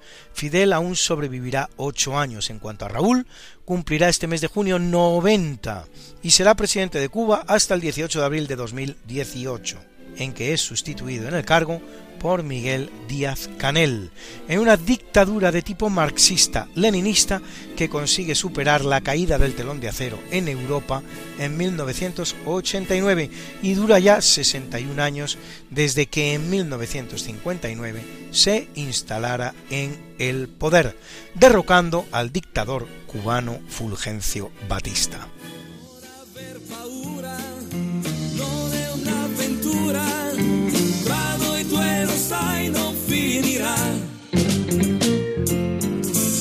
Fidel 0.40 0.72
aún 0.72 0.96
sobrevivirá 0.96 1.68
ocho 1.76 2.18
años. 2.18 2.48
En 2.48 2.60
cuanto 2.60 2.86
a 2.86 2.88
Raúl, 2.88 3.26
cumplirá 3.66 4.08
este 4.08 4.26
mes 4.26 4.40
de 4.40 4.46
junio 4.46 4.78
90 4.78 5.84
y 6.22 6.30
será 6.30 6.54
presidente 6.54 6.98
de 6.98 7.10
Cuba 7.10 7.44
hasta 7.46 7.74
el 7.74 7.82
18 7.82 8.20
de 8.20 8.24
abril 8.24 8.46
de 8.46 8.56
2018, 8.56 9.78
en 10.16 10.32
que 10.32 10.52
es 10.52 10.60
sustituido 10.60 11.28
en 11.28 11.34
el 11.34 11.44
cargo 11.44 11.80
por 12.20 12.42
Miguel 12.42 12.90
Díaz 13.08 13.48
Canel, 13.56 14.10
en 14.46 14.60
una 14.60 14.76
dictadura 14.76 15.50
de 15.50 15.62
tipo 15.62 15.88
marxista-leninista 15.88 17.40
que 17.76 17.88
consigue 17.88 18.34
superar 18.34 18.84
la 18.84 19.00
caída 19.00 19.38
del 19.38 19.54
telón 19.54 19.80
de 19.80 19.88
acero 19.88 20.18
en 20.30 20.46
Europa 20.48 21.02
en 21.38 21.56
1989 21.56 23.30
y 23.62 23.72
dura 23.72 23.98
ya 23.98 24.20
61 24.20 25.02
años 25.02 25.38
desde 25.70 26.06
que 26.06 26.34
en 26.34 26.50
1959 26.50 28.02
se 28.30 28.68
instalara 28.74 29.54
en 29.70 29.98
el 30.18 30.48
poder, 30.48 30.98
derrocando 31.34 32.04
al 32.12 32.30
dictador 32.32 32.86
cubano 33.06 33.60
Fulgencio 33.68 34.52
Batista. 34.68 35.26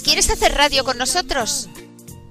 ¿Quieres 0.03 0.29
hacer 0.29 0.53
radio 0.53 0.83
con 0.83 0.97
nosotros? 0.97 1.69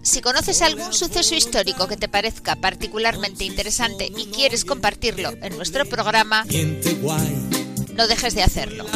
Si 0.03 0.21
conoces 0.21 0.63
algún 0.63 0.93
suceso 0.93 1.35
histórico 1.35 1.87
que 1.87 1.97
te 1.97 2.09
parezca 2.09 2.57
particularmente 2.57 3.45
interesante 3.45 4.11
y 4.17 4.27
quieres 4.27 4.65
compartirlo 4.65 5.31
en 5.43 5.57
nuestro 5.57 5.85
programa, 5.85 6.47
no 7.95 8.07
dejes 8.07 8.35
de 8.35 8.43
hacerlo. 8.43 8.87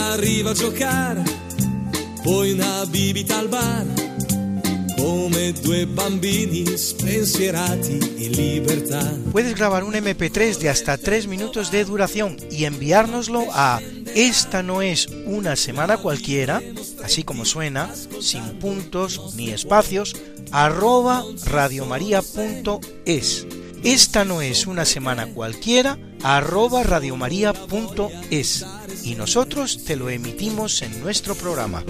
Puedes 9.32 9.54
grabar 9.56 9.84
un 9.84 9.94
MP3 9.94 10.58
de 10.58 10.68
hasta 10.68 10.96
3 10.96 11.26
minutos 11.26 11.70
de 11.70 11.84
duración 11.84 12.36
y 12.50 12.64
enviárnoslo 12.64 13.46
a 13.52 13.80
esta 14.14 14.62
no 14.62 14.82
es 14.82 15.08
una 15.26 15.56
semana 15.56 15.96
cualquiera, 15.96 16.62
así 17.02 17.22
como 17.22 17.44
suena, 17.44 17.94
sin 18.20 18.42
puntos 18.58 19.34
ni 19.36 19.50
espacios, 19.50 20.14
arroba 20.50 21.24
radiomaria.es. 21.46 23.46
Esta 23.82 24.24
no 24.24 24.42
es 24.42 24.66
una 24.66 24.84
semana 24.84 25.26
cualquiera, 25.26 25.98
arroba 26.22 26.82
radiomaria.es. 26.82 28.66
Y 29.02 29.14
nosotros 29.14 29.84
te 29.84 29.96
lo 29.96 30.10
emitimos 30.10 30.82
en 30.82 31.00
nuestro 31.00 31.34
programa. 31.34 31.84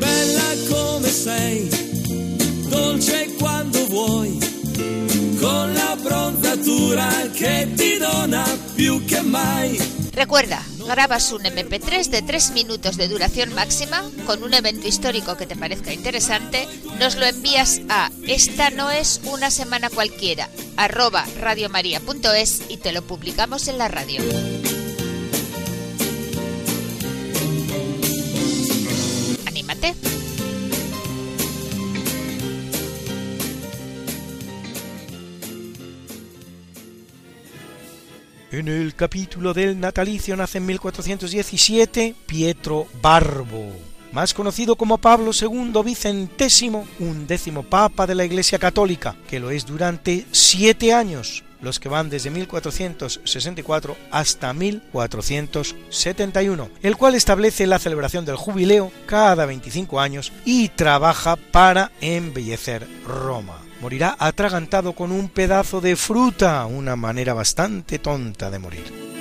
quando 3.39 3.87
vuoi, 3.89 4.39
con 5.41 5.75
la 5.75 5.97
que 7.35 7.69
ti 7.77 7.99
dona 7.99 8.45
più 8.75 9.05
che 9.05 9.21
mai. 9.23 9.79
Recuerda, 10.13 10.63
grabas 10.87 11.33
un 11.33 11.43
MP3 11.43 12.09
de 12.09 12.23
3 12.23 12.51
minutos 12.53 12.97
de 12.97 13.09
duración 13.09 13.55
máxima 13.55 14.03
con 14.27 14.43
un 14.43 14.55
evento 14.55 14.89
histórico 14.89 15.37
que 15.37 15.47
te 15.47 15.57
parezca 15.57 15.93
interesante, 15.93 16.69
nos 16.99 17.17
lo 17.17 17.27
envías 17.27 17.81
a 17.89 18.11
esta 18.27 18.71
no 18.71 18.91
es 18.91 19.21
una 19.25 19.51
semana 19.51 19.91
cualquiera, 19.91 20.49
arroba 20.77 21.25
radiomaria.es 21.41 22.63
y 22.69 22.77
te 22.79 22.93
lo 22.93 23.03
publicamos 23.03 23.69
en 23.69 23.79
la 23.79 23.89
radio. 23.89 24.23
En 38.63 38.69
el 38.69 38.95
capítulo 38.95 39.53
del 39.53 39.79
natalicio 39.81 40.37
nace 40.37 40.59
en 40.59 40.67
1417 40.67 42.15
Pietro 42.27 42.87
Barbo, 43.03 43.73
más 44.13 44.35
conocido 44.35 44.77
como 44.77 44.99
Pablo 44.99 45.33
II 45.33 45.73
Vicentésimo, 45.85 46.87
undécimo 47.01 47.65
Papa 47.65 48.07
de 48.07 48.15
la 48.15 48.25
Iglesia 48.25 48.61
Católica, 48.61 49.17
que 49.29 49.41
lo 49.41 49.51
es 49.51 49.67
durante 49.67 50.27
siete 50.31 50.93
años, 50.93 51.43
los 51.61 51.81
que 51.81 51.89
van 51.89 52.09
desde 52.09 52.31
1464 52.31 53.97
hasta 54.13 54.53
1471, 54.53 56.71
el 56.85 56.97
cual 56.97 57.17
establece 57.17 57.67
la 57.67 57.81
celebración 57.81 58.25
del 58.25 58.37
jubileo 58.37 58.93
cada 59.07 59.45
25 59.45 59.99
años 59.99 60.33
y 60.45 60.69
trabaja 60.69 61.35
para 61.35 61.91
embellecer 62.01 62.87
Roma 63.05 63.62
morirá 63.83 64.15
atragantado 64.21 64.93
con 64.93 65.11
un 65.11 65.29
pedazo 65.29 65.81
de 65.81 65.97
fruta, 65.97 66.65
una 66.67 66.95
manera 66.95 67.35
bastante 67.35 67.99
tonta 67.99 68.49
de 68.49 68.61
morir. 68.61 69.12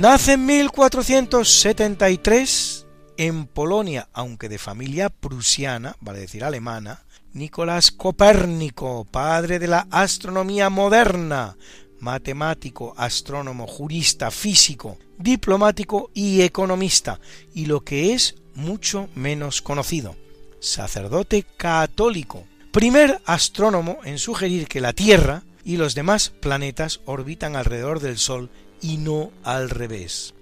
Nace 0.00 0.32
en 0.32 0.46
1473 0.46 2.86
en 3.18 3.46
Polonia, 3.46 4.08
aunque 4.14 4.48
de 4.48 4.56
familia 4.56 5.10
prusiana, 5.10 5.94
vale 6.00 6.20
decir 6.20 6.42
alemana, 6.42 7.04
Nicolás 7.34 7.90
Copérnico, 7.90 9.04
padre 9.04 9.58
de 9.58 9.66
la 9.66 9.86
astronomía 9.90 10.70
moderna, 10.70 11.58
matemático, 11.98 12.94
astrónomo, 12.96 13.66
jurista, 13.66 14.30
físico, 14.30 14.96
diplomático 15.18 16.10
y 16.14 16.40
economista, 16.40 17.20
y 17.52 17.66
lo 17.66 17.82
que 17.82 18.14
es 18.14 18.36
mucho 18.54 19.10
menos 19.14 19.60
conocido, 19.60 20.16
sacerdote 20.60 21.44
católico, 21.58 22.46
primer 22.72 23.20
astrónomo 23.26 23.98
en 24.04 24.18
sugerir 24.18 24.66
que 24.66 24.80
la 24.80 24.94
Tierra 24.94 25.42
y 25.62 25.76
los 25.76 25.94
demás 25.94 26.30
planetas 26.30 27.00
orbitan 27.04 27.54
alrededor 27.54 28.00
del 28.00 28.16
Sol 28.16 28.48
y 28.80 28.96
no 28.96 29.30
al 29.44 29.70
revés. 29.70 30.34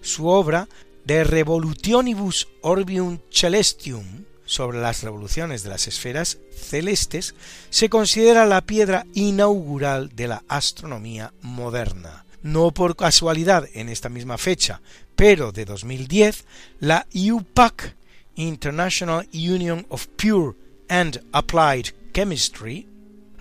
Su 0.00 0.28
obra 0.28 0.68
De 1.04 1.24
Revolutionibus 1.24 2.48
Orbium 2.60 3.18
Celestium 3.30 4.24
sobre 4.44 4.80
las 4.80 5.02
revoluciones 5.02 5.62
de 5.62 5.70
las 5.70 5.88
esferas 5.88 6.38
celestes 6.54 7.34
se 7.70 7.88
considera 7.88 8.44
la 8.44 8.60
piedra 8.60 9.06
inaugural 9.14 10.10
de 10.14 10.28
la 10.28 10.42
astronomía 10.48 11.32
moderna. 11.40 12.24
No 12.42 12.72
por 12.72 12.96
casualidad 12.96 13.68
en 13.72 13.88
esta 13.88 14.08
misma 14.08 14.36
fecha, 14.36 14.80
pero 15.16 15.52
de 15.52 15.64
2010, 15.64 16.44
la 16.80 17.06
UPAC, 17.14 17.94
International 18.34 19.26
Union 19.32 19.86
of 19.88 20.06
Pure 20.16 20.54
and 20.88 21.22
Applied 21.32 21.94
Chemistry, 22.12 22.86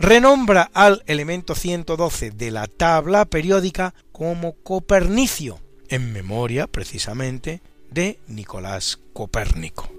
renombra 0.01 0.71
al 0.73 1.03
elemento 1.05 1.53
112 1.53 2.31
de 2.31 2.49
la 2.49 2.65
tabla 2.67 3.25
periódica 3.25 3.93
como 4.11 4.53
Copernicio, 4.63 5.59
en 5.89 6.11
memoria 6.11 6.65
precisamente 6.65 7.61
de 7.91 8.19
Nicolás 8.27 8.99
Copérnico. 9.13 9.89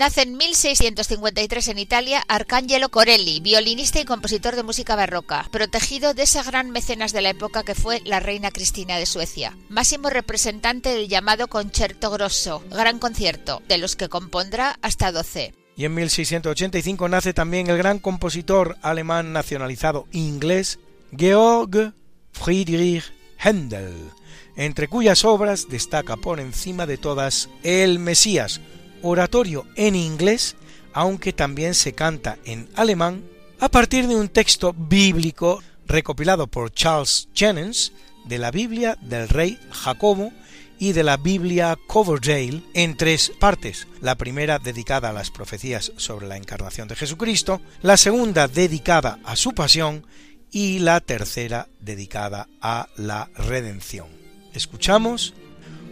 Nace 0.00 0.22
en 0.22 0.38
1653 0.38 1.68
en 1.68 1.78
Italia 1.78 2.24
Arcangelo 2.26 2.88
Corelli, 2.88 3.40
violinista 3.40 4.00
y 4.00 4.06
compositor 4.06 4.56
de 4.56 4.62
música 4.62 4.96
barroca, 4.96 5.46
protegido 5.52 6.14
de 6.14 6.22
esa 6.22 6.42
gran 6.42 6.70
mecenas 6.70 7.12
de 7.12 7.20
la 7.20 7.28
época 7.28 7.64
que 7.64 7.74
fue 7.74 8.00
la 8.06 8.18
reina 8.18 8.50
Cristina 8.50 8.96
de 8.96 9.04
Suecia, 9.04 9.58
máximo 9.68 10.08
representante 10.08 10.88
del 10.88 11.06
llamado 11.06 11.48
Concerto 11.48 12.10
Grosso, 12.10 12.64
gran 12.70 12.98
concierto, 12.98 13.60
de 13.68 13.76
los 13.76 13.94
que 13.94 14.08
compondrá 14.08 14.78
hasta 14.80 15.12
12. 15.12 15.52
Y 15.76 15.84
en 15.84 15.92
1685 15.92 17.06
nace 17.10 17.34
también 17.34 17.68
el 17.68 17.76
gran 17.76 17.98
compositor 17.98 18.78
alemán 18.80 19.34
nacionalizado 19.34 20.06
inglés 20.12 20.78
Georg 21.14 21.92
Friedrich 22.32 23.04
Händel, 23.36 24.12
entre 24.56 24.88
cuyas 24.88 25.26
obras 25.26 25.68
destaca 25.68 26.16
por 26.16 26.40
encima 26.40 26.86
de 26.86 26.96
todas 26.96 27.50
El 27.62 27.98
Mesías, 27.98 28.62
oratorio 29.02 29.66
en 29.76 29.94
inglés, 29.94 30.56
aunque 30.92 31.32
también 31.32 31.74
se 31.74 31.92
canta 31.92 32.38
en 32.44 32.68
alemán, 32.74 33.24
a 33.58 33.68
partir 33.68 34.06
de 34.06 34.16
un 34.16 34.28
texto 34.28 34.72
bíblico 34.72 35.62
recopilado 35.86 36.46
por 36.46 36.72
Charles 36.72 37.28
Jennings 37.34 37.92
de 38.24 38.38
la 38.38 38.50
Biblia 38.50 38.96
del 39.02 39.28
rey 39.28 39.58
Jacobo 39.70 40.32
y 40.78 40.92
de 40.92 41.02
la 41.02 41.18
Biblia 41.18 41.78
Coverdale 41.86 42.62
en 42.72 42.96
tres 42.96 43.32
partes. 43.38 43.86
La 44.00 44.14
primera 44.14 44.58
dedicada 44.58 45.10
a 45.10 45.12
las 45.12 45.30
profecías 45.30 45.92
sobre 45.96 46.26
la 46.26 46.38
encarnación 46.38 46.88
de 46.88 46.96
Jesucristo, 46.96 47.60
la 47.82 47.98
segunda 47.98 48.48
dedicada 48.48 49.18
a 49.24 49.36
su 49.36 49.52
pasión 49.52 50.06
y 50.50 50.78
la 50.78 51.00
tercera 51.00 51.68
dedicada 51.80 52.48
a 52.62 52.88
la 52.96 53.28
redención. 53.36 54.08
Escuchamos 54.54 55.34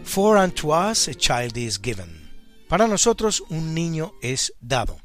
For 0.04 0.38
unto 0.38 0.68
us 0.68 1.08
a 1.08 1.14
child 1.14 1.56
is 1.58 1.78
given. 1.78 2.17
Para 2.68 2.86
nosotros 2.86 3.42
un 3.48 3.74
niño 3.74 4.12
es 4.20 4.52
dado. 4.60 4.98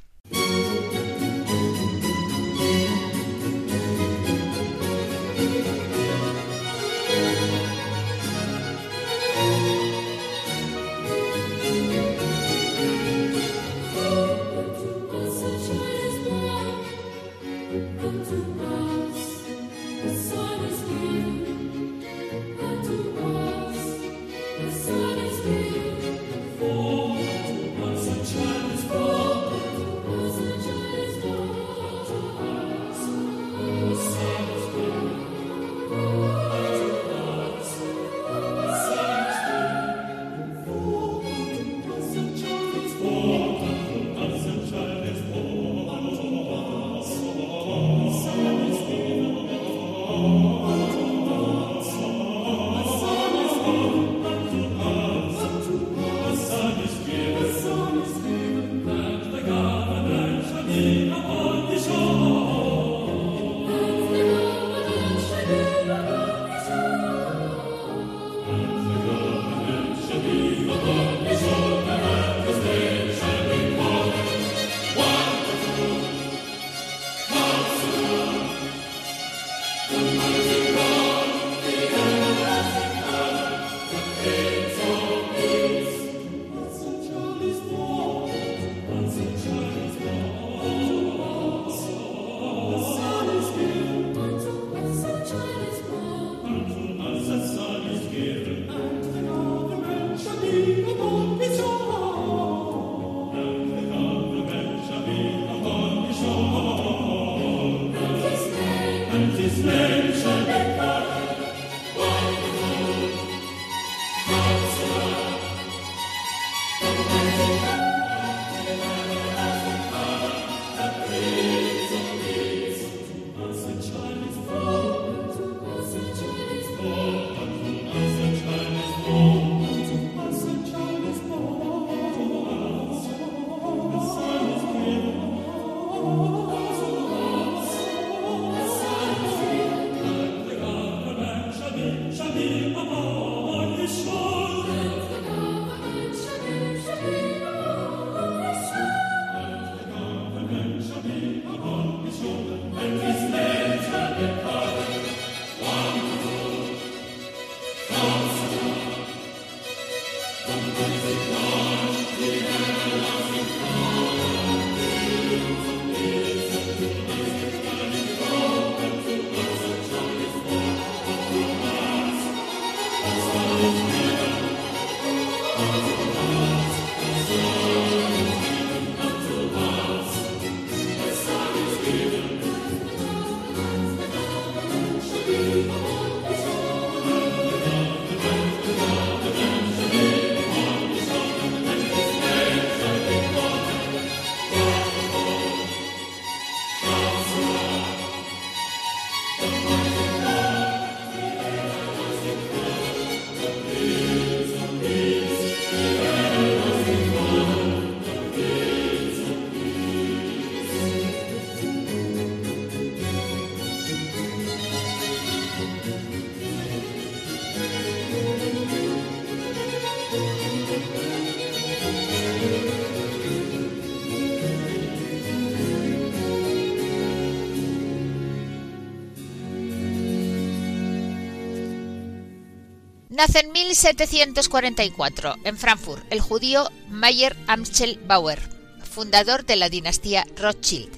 Nace 233.26 233.40
en 233.40 233.54
1744 233.54 235.36
en 235.46 235.58
Frankfurt 235.58 236.04
el 236.10 236.20
judío 236.20 236.70
Mayer 236.90 237.38
Amschel 237.48 237.98
Bauer, 238.06 238.38
fundador 238.84 239.46
de 239.46 239.56
la 239.56 239.70
dinastía 239.70 240.26
Rothschild, 240.36 240.90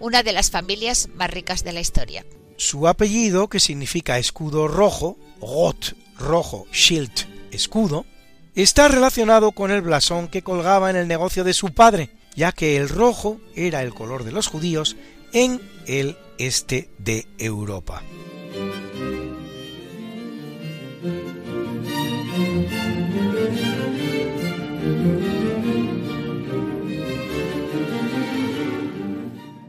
una 0.00 0.22
de 0.22 0.32
las 0.32 0.50
familias 0.50 1.10
más 1.14 1.30
ricas 1.30 1.62
de 1.62 1.74
la 1.74 1.80
historia. 1.80 2.24
Su 2.56 2.88
apellido, 2.88 3.48
que 3.48 3.60
significa 3.60 4.16
escudo 4.16 4.66
rojo, 4.66 5.18
Roth, 5.42 5.92
rojo, 6.18 6.66
Schild, 6.72 7.12
escudo, 7.50 8.06
está 8.54 8.88
relacionado 8.88 9.52
con 9.52 9.70
el 9.70 9.82
blasón 9.82 10.28
que 10.28 10.40
colgaba 10.40 10.88
en 10.88 10.96
el 10.96 11.06
negocio 11.06 11.44
de 11.44 11.52
su 11.52 11.74
padre, 11.74 12.08
ya 12.34 12.52
que 12.52 12.78
el 12.78 12.88
rojo 12.88 13.42
era 13.54 13.82
el 13.82 13.92
color 13.92 14.24
de 14.24 14.32
los 14.32 14.46
judíos 14.46 14.96
en 15.34 15.60
el 15.86 16.16
este 16.38 16.88
de 16.96 17.26
Europa. 17.36 18.02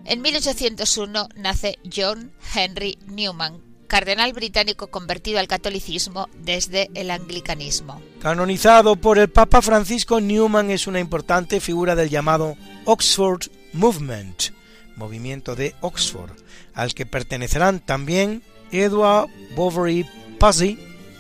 En 0.08 0.22
1801 0.22 1.30
nace 1.36 1.80
John 1.94 2.32
Henry 2.54 2.98
Newman, 3.08 3.60
cardenal 3.88 4.34
británico 4.34 4.88
convertido 4.88 5.40
al 5.40 5.48
catolicismo 5.48 6.30
desde 6.44 6.90
el 6.94 7.12
anglicanismo. 7.12 8.02
Canonizado 8.22 8.96
por 8.96 9.18
el 9.18 9.30
Papa 9.30 9.62
Francisco, 9.62 10.22
Newman 10.22 10.70
es 10.70 10.88
una 10.88 11.00
importante 11.00 11.60
figura 11.60 11.96
del 11.96 12.10
llamado 12.10 12.56
Oxford 12.86 13.48
Movement, 13.74 14.52
movimiento 14.96 15.56
de 15.56 15.76
Oxford, 15.82 16.32
al 16.74 16.94
que 16.94 17.06
pertenecerán 17.06 17.80
también 17.80 18.44
Edward 18.72 19.30
Bovary 19.56 20.06
Puzzy, 20.40 20.78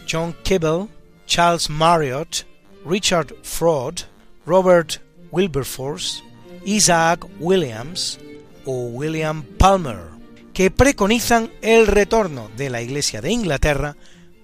John 0.09 0.35
Kibble, 0.43 0.87
Charles 1.25 1.69
Marriott, 1.69 2.45
Richard 2.85 3.33
Fraud, 3.43 4.01
Robert 4.45 5.01
Wilberforce, 5.31 6.23
Isaac 6.65 7.25
Williams 7.39 8.19
o 8.65 8.87
William 8.87 9.43
Palmer, 9.57 10.09
que 10.53 10.71
preconizan 10.71 11.51
el 11.61 11.87
retorno 11.87 12.49
de 12.55 12.69
la 12.69 12.81
Iglesia 12.81 13.21
de 13.21 13.31
Inglaterra 13.31 13.95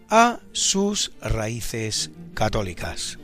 a 0.10 0.40
sus 0.52 1.12
raíces 1.22 2.12
católicas. 2.34 3.18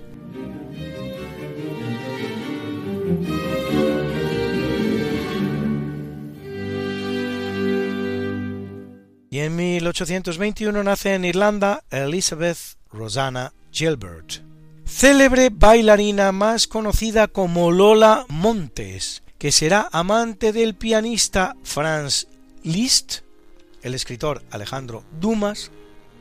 Y 9.30 9.40
en 9.40 9.56
1821 9.56 10.84
nace 10.84 11.14
en 11.14 11.26
Irlanda 11.26 11.84
Elizabeth 11.92 12.78
Rosanna 12.92 13.54
Gilbert, 13.72 14.47
célebre 14.88 15.50
bailarina 15.50 16.32
más 16.32 16.68
conocida 16.68 17.28
como 17.28 17.72
Lola 17.72 18.26
Montes, 18.30 19.24
que 19.38 19.52
será 19.52 19.90
amante 19.92 20.54
del 20.54 20.76
pianista 20.76 21.56
Franz 21.64 22.28
Liszt, 22.64 23.20
el 23.82 23.94
escritor 23.94 24.44
Alejandro 24.50 25.04
Dumas, 25.20 25.72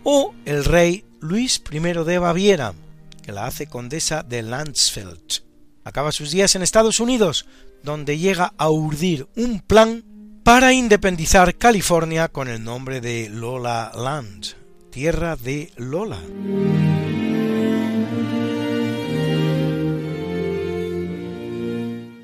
o 0.05 0.35
el 0.45 0.65
rey 0.65 1.05
Luis 1.21 1.63
I 1.71 1.79
de 1.79 2.19
Baviera, 2.19 2.75
que 3.23 3.33
la 3.33 3.47
hace 3.47 3.67
condesa 3.67 4.23
de 4.23 4.43
Landsfeld. 4.43 5.43
Acaba 5.85 6.13
sus 6.13 6.31
días 6.31 6.55
en 6.55 6.63
Estados 6.63 7.01
Unidos, 7.01 7.47
donde 7.83 8.19
llega 8.19 8.53
a 8.59 8.71
urdir 8.71 9.29
un 9.37 9.61
plan 9.61 10.05
para 10.45 10.73
independizar 10.73 11.57
California 11.57 12.29
con 12.29 12.49
el 12.49 12.63
nombre 12.63 13.01
de 13.01 13.29
Lola 13.29 13.93
Land, 13.95 14.55
tierra 14.91 15.37
de 15.37 15.73
Lola. 15.77 16.21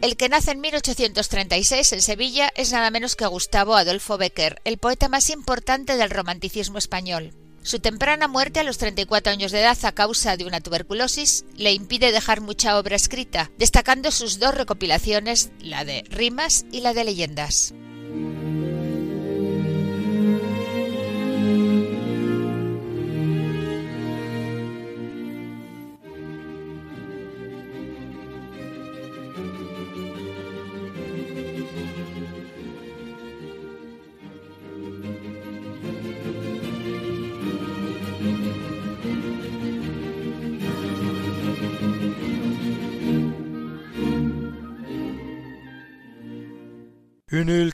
El 0.02 0.16
que 0.16 0.28
nace 0.28 0.50
en 0.50 0.60
1836 0.60 1.92
en 1.92 2.02
Sevilla 2.02 2.50
es 2.56 2.72
nada 2.72 2.90
menos 2.90 3.14
que 3.14 3.24
Gustavo 3.24 3.76
Adolfo 3.76 4.18
Becker, 4.18 4.60
el 4.64 4.78
poeta 4.78 5.08
más 5.08 5.30
importante 5.30 5.96
del 5.96 6.10
romanticismo 6.10 6.76
español. 6.76 7.32
Su 7.62 7.78
temprana 7.78 8.26
muerte 8.26 8.58
a 8.58 8.64
los 8.64 8.78
34 8.78 9.32
años 9.32 9.52
de 9.52 9.60
edad 9.60 9.78
a 9.84 9.92
causa 9.92 10.36
de 10.36 10.44
una 10.44 10.60
tuberculosis 10.60 11.44
le 11.56 11.72
impide 11.72 12.10
dejar 12.10 12.40
mucha 12.40 12.76
obra 12.80 12.96
escrita, 12.96 13.52
destacando 13.58 14.10
sus 14.10 14.40
dos 14.40 14.56
recopilaciones, 14.56 15.52
la 15.60 15.84
de 15.84 16.02
rimas 16.10 16.66
y 16.72 16.80
la 16.80 16.94
de 16.94 17.04
leyendas. 17.04 17.72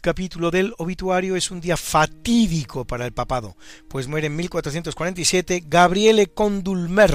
Capítulo 0.08 0.50
del 0.50 0.72
obituario 0.78 1.36
es 1.36 1.50
un 1.50 1.60
día 1.60 1.76
fatídico 1.76 2.86
para 2.86 3.04
el 3.04 3.12
papado, 3.12 3.58
pues 3.88 4.08
muere 4.08 4.28
en 4.28 4.36
1447 4.36 5.64
Gabriele 5.66 6.28
Condulmer, 6.28 7.12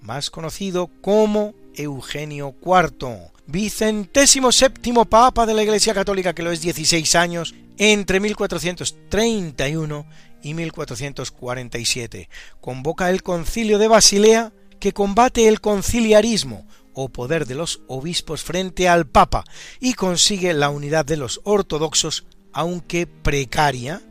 más 0.00 0.30
conocido 0.30 0.88
como 1.02 1.52
Eugenio 1.74 2.54
IV, 2.64 3.32
vicentésimo 3.46 4.50
séptimo 4.50 5.04
papa 5.04 5.44
de 5.44 5.52
la 5.52 5.62
Iglesia 5.62 5.92
Católica, 5.92 6.32
que 6.32 6.42
lo 6.42 6.50
es 6.50 6.62
16 6.62 7.14
años, 7.16 7.54
entre 7.76 8.18
1431 8.18 10.06
y 10.42 10.54
1447. 10.54 12.30
Convoca 12.62 13.10
el 13.10 13.22
concilio 13.22 13.78
de 13.78 13.88
Basilea, 13.88 14.54
que 14.80 14.94
combate 14.94 15.48
el 15.48 15.60
conciliarismo, 15.60 16.66
o 16.94 17.08
poder 17.08 17.46
de 17.46 17.54
los 17.54 17.82
obispos 17.88 18.42
frente 18.42 18.88
al 18.88 19.06
Papa 19.06 19.44
y 19.80 19.94
consigue 19.94 20.52
la 20.54 20.70
unidad 20.70 21.04
de 21.04 21.16
los 21.16 21.40
ortodoxos, 21.44 22.24
aunque 22.52 23.06
precaria, 23.06 24.02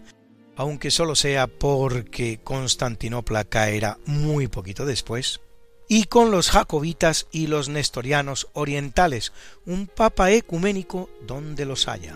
aunque 0.55 0.91
solo 0.91 1.15
sea 1.15 1.47
porque 1.47 2.39
Constantinopla 2.43 3.45
caerá 3.45 3.97
muy 4.05 4.47
poquito 4.47 4.85
después, 4.85 5.41
y 5.87 6.05
con 6.05 6.31
los 6.31 6.49
jacobitas 6.49 7.27
y 7.31 7.47
los 7.47 7.67
nestorianos 7.67 8.47
orientales, 8.53 9.33
un 9.65 9.87
papa 9.87 10.31
ecuménico 10.31 11.09
donde 11.27 11.65
los 11.65 11.87
haya. 11.87 12.15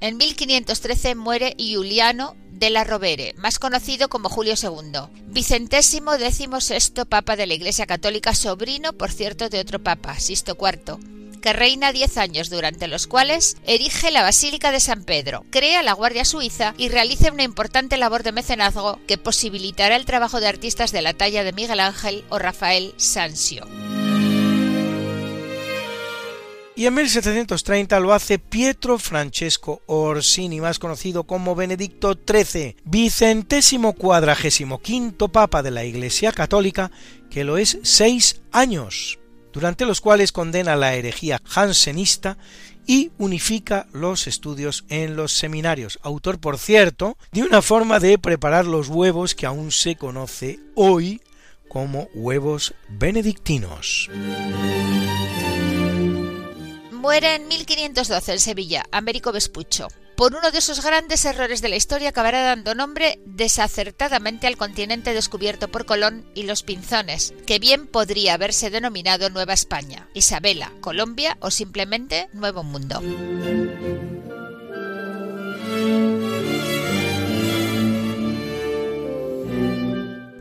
En 0.00 0.16
1513 0.16 1.14
muere 1.14 1.54
Juliano 1.58 2.34
de 2.60 2.70
la 2.70 2.84
Rovere, 2.84 3.34
más 3.38 3.58
conocido 3.58 4.10
como 4.10 4.28
Julio 4.28 4.52
II, 4.62 5.00
vicentésimo 5.28 6.18
décimo 6.18 6.58
papa 7.08 7.34
de 7.34 7.46
la 7.46 7.54
Iglesia 7.54 7.86
Católica, 7.86 8.34
sobrino, 8.34 8.92
por 8.92 9.10
cierto, 9.10 9.48
de 9.48 9.60
otro 9.60 9.78
papa, 9.82 10.20
Sisto 10.20 10.58
IV, 10.60 10.98
que 11.40 11.54
reina 11.54 11.90
diez 11.90 12.18
años 12.18 12.50
durante 12.50 12.86
los 12.86 13.06
cuales 13.06 13.56
erige 13.64 14.10
la 14.10 14.22
Basílica 14.22 14.72
de 14.72 14.80
San 14.80 15.04
Pedro, 15.04 15.46
crea 15.50 15.82
la 15.82 15.94
Guardia 15.94 16.26
Suiza 16.26 16.74
y 16.76 16.90
realiza 16.90 17.32
una 17.32 17.44
importante 17.44 17.96
labor 17.96 18.22
de 18.22 18.32
mecenazgo 18.32 19.00
que 19.06 19.16
posibilitará 19.16 19.96
el 19.96 20.04
trabajo 20.04 20.38
de 20.38 20.48
artistas 20.48 20.92
de 20.92 21.00
la 21.00 21.14
talla 21.14 21.44
de 21.44 21.54
Miguel 21.54 21.80
Ángel 21.80 22.24
o 22.28 22.38
Rafael 22.38 22.92
Sanzio 22.98 23.66
y 26.80 26.86
en 26.86 26.94
1730 26.94 28.00
lo 28.00 28.14
hace 28.14 28.38
Pietro 28.38 28.98
Francesco 28.98 29.82
Orsini, 29.84 30.62
más 30.62 30.78
conocido 30.78 31.24
como 31.24 31.54
Benedicto 31.54 32.14
XIII, 32.14 32.76
vicentésimo 32.84 33.92
cuadragésimo 33.92 34.80
quinto 34.80 35.28
papa 35.28 35.62
de 35.62 35.72
la 35.72 35.84
Iglesia 35.84 36.32
Católica, 36.32 36.90
que 37.28 37.44
lo 37.44 37.58
es 37.58 37.80
seis 37.82 38.40
años, 38.50 39.18
durante 39.52 39.84
los 39.84 40.00
cuales 40.00 40.32
condena 40.32 40.74
la 40.74 40.94
herejía 40.94 41.38
jansenista 41.44 42.38
y 42.86 43.10
unifica 43.18 43.86
los 43.92 44.26
estudios 44.26 44.86
en 44.88 45.16
los 45.16 45.34
seminarios, 45.34 45.98
autor, 46.00 46.40
por 46.40 46.56
cierto, 46.56 47.18
de 47.30 47.42
una 47.42 47.60
forma 47.60 48.00
de 48.00 48.16
preparar 48.16 48.64
los 48.64 48.88
huevos 48.88 49.34
que 49.34 49.44
aún 49.44 49.70
se 49.70 49.96
conoce 49.96 50.58
hoy 50.76 51.20
como 51.68 52.08
huevos 52.14 52.72
benedictinos. 52.88 54.08
Muere 57.00 57.34
en 57.34 57.48
1512 57.48 58.32
en 58.32 58.40
Sevilla, 58.40 58.84
Américo 58.92 59.32
Vespucho. 59.32 59.88
Por 60.18 60.34
uno 60.34 60.50
de 60.50 60.60
sus 60.60 60.84
grandes 60.84 61.24
errores 61.24 61.62
de 61.62 61.70
la 61.70 61.76
historia 61.76 62.10
acabará 62.10 62.42
dando 62.42 62.74
nombre 62.74 63.20
desacertadamente 63.24 64.46
al 64.46 64.58
continente 64.58 65.14
descubierto 65.14 65.68
por 65.68 65.86
Colón 65.86 66.26
y 66.34 66.42
los 66.42 66.62
Pinzones, 66.62 67.32
que 67.46 67.58
bien 67.58 67.86
podría 67.86 68.34
haberse 68.34 68.68
denominado 68.68 69.30
Nueva 69.30 69.54
España, 69.54 70.10
Isabela, 70.12 70.74
Colombia 70.82 71.38
o 71.40 71.50
simplemente 71.50 72.28
Nuevo 72.34 72.64
Mundo. 72.64 73.00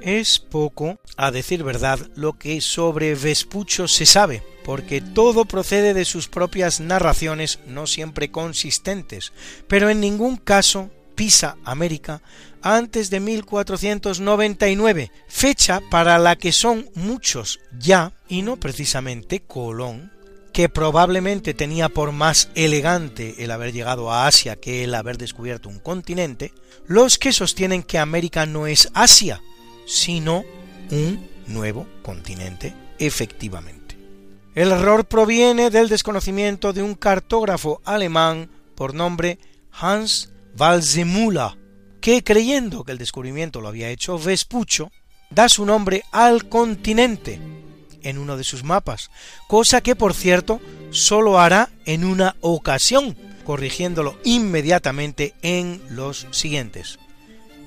Es 0.10 0.40
poco, 0.40 1.00
a 1.18 1.30
decir 1.30 1.64
verdad, 1.64 2.00
lo 2.16 2.34
que 2.34 2.62
sobre 2.62 3.14
Vespucho 3.14 3.88
se 3.88 4.08
sabe, 4.08 4.42
porque 4.66 5.02
todo 5.02 5.46
procede 5.46 5.94
de 5.94 6.04
sus 6.04 6.28
propias 6.28 6.80
narraciones 6.80 7.60
no 7.68 7.86
siempre 7.86 8.32
consistentes, 8.32 9.34
pero 9.68 9.88
en 9.88 10.00
ningún 10.00 10.38
caso 10.38 10.90
pisa 11.14 11.58
América 11.64 12.24
antes 12.64 13.12
de 13.12 13.20
1499, 13.20 15.12
fecha 15.28 15.80
para 15.92 16.18
la 16.18 16.38
que 16.38 16.54
son 16.54 16.90
muchos 16.96 17.60
ya, 17.78 18.12
y 18.28 18.42
no 18.42 18.58
precisamente 18.58 19.42
Colón, 19.42 20.12
que 20.54 20.70
probablemente 20.70 21.54
tenía 21.54 21.88
por 21.88 22.14
más 22.14 22.50
elegante 22.56 23.44
el 23.44 23.52
haber 23.52 23.74
llegado 23.74 24.12
a 24.12 24.26
Asia 24.26 24.56
que 24.56 24.84
el 24.84 24.96
haber 24.96 25.20
descubierto 25.20 25.70
un 25.70 25.78
continente, 25.78 26.52
los 26.88 27.20
que 27.20 27.32
sostienen 27.32 27.84
que 27.84 28.00
América 28.00 28.48
no 28.48 28.66
es 28.66 28.90
Asia, 28.96 29.40
sino 29.90 30.46
un 30.92 31.28
nuevo 31.48 31.88
continente, 32.04 32.76
efectivamente. 33.00 33.98
El 34.54 34.72
error 34.72 35.06
proviene 35.06 35.72
del 35.72 35.90
desconocimiento 35.90 36.74
de 36.74 36.84
un 36.84 36.94
cartógrafo 36.94 37.82
alemán 37.86 38.52
por 38.76 38.94
nombre 38.94 39.40
Hans 39.72 40.30
Walsemüller, 40.58 41.58
que 42.02 42.24
creyendo 42.24 42.84
que 42.84 42.92
el 42.92 42.98
descubrimiento 43.00 43.62
lo 43.62 43.68
había 43.68 43.90
hecho 43.90 44.20
Vespucho, 44.20 44.92
da 45.32 45.50
su 45.50 45.66
nombre 45.66 46.04
al 46.12 46.48
continente 46.48 47.42
en 48.04 48.20
uno 48.20 48.38
de 48.38 48.44
sus 48.44 48.64
mapas, 48.64 49.10
cosa 49.48 49.82
que 49.82 49.96
por 49.96 50.14
cierto 50.14 50.62
solo 50.92 51.40
hará 51.40 51.70
en 51.86 52.06
una 52.06 52.36
ocasión, 52.42 53.18
corrigiéndolo 53.44 54.20
inmediatamente 54.24 55.34
en 55.42 55.82
los 55.90 56.28
siguientes. 56.30 57.00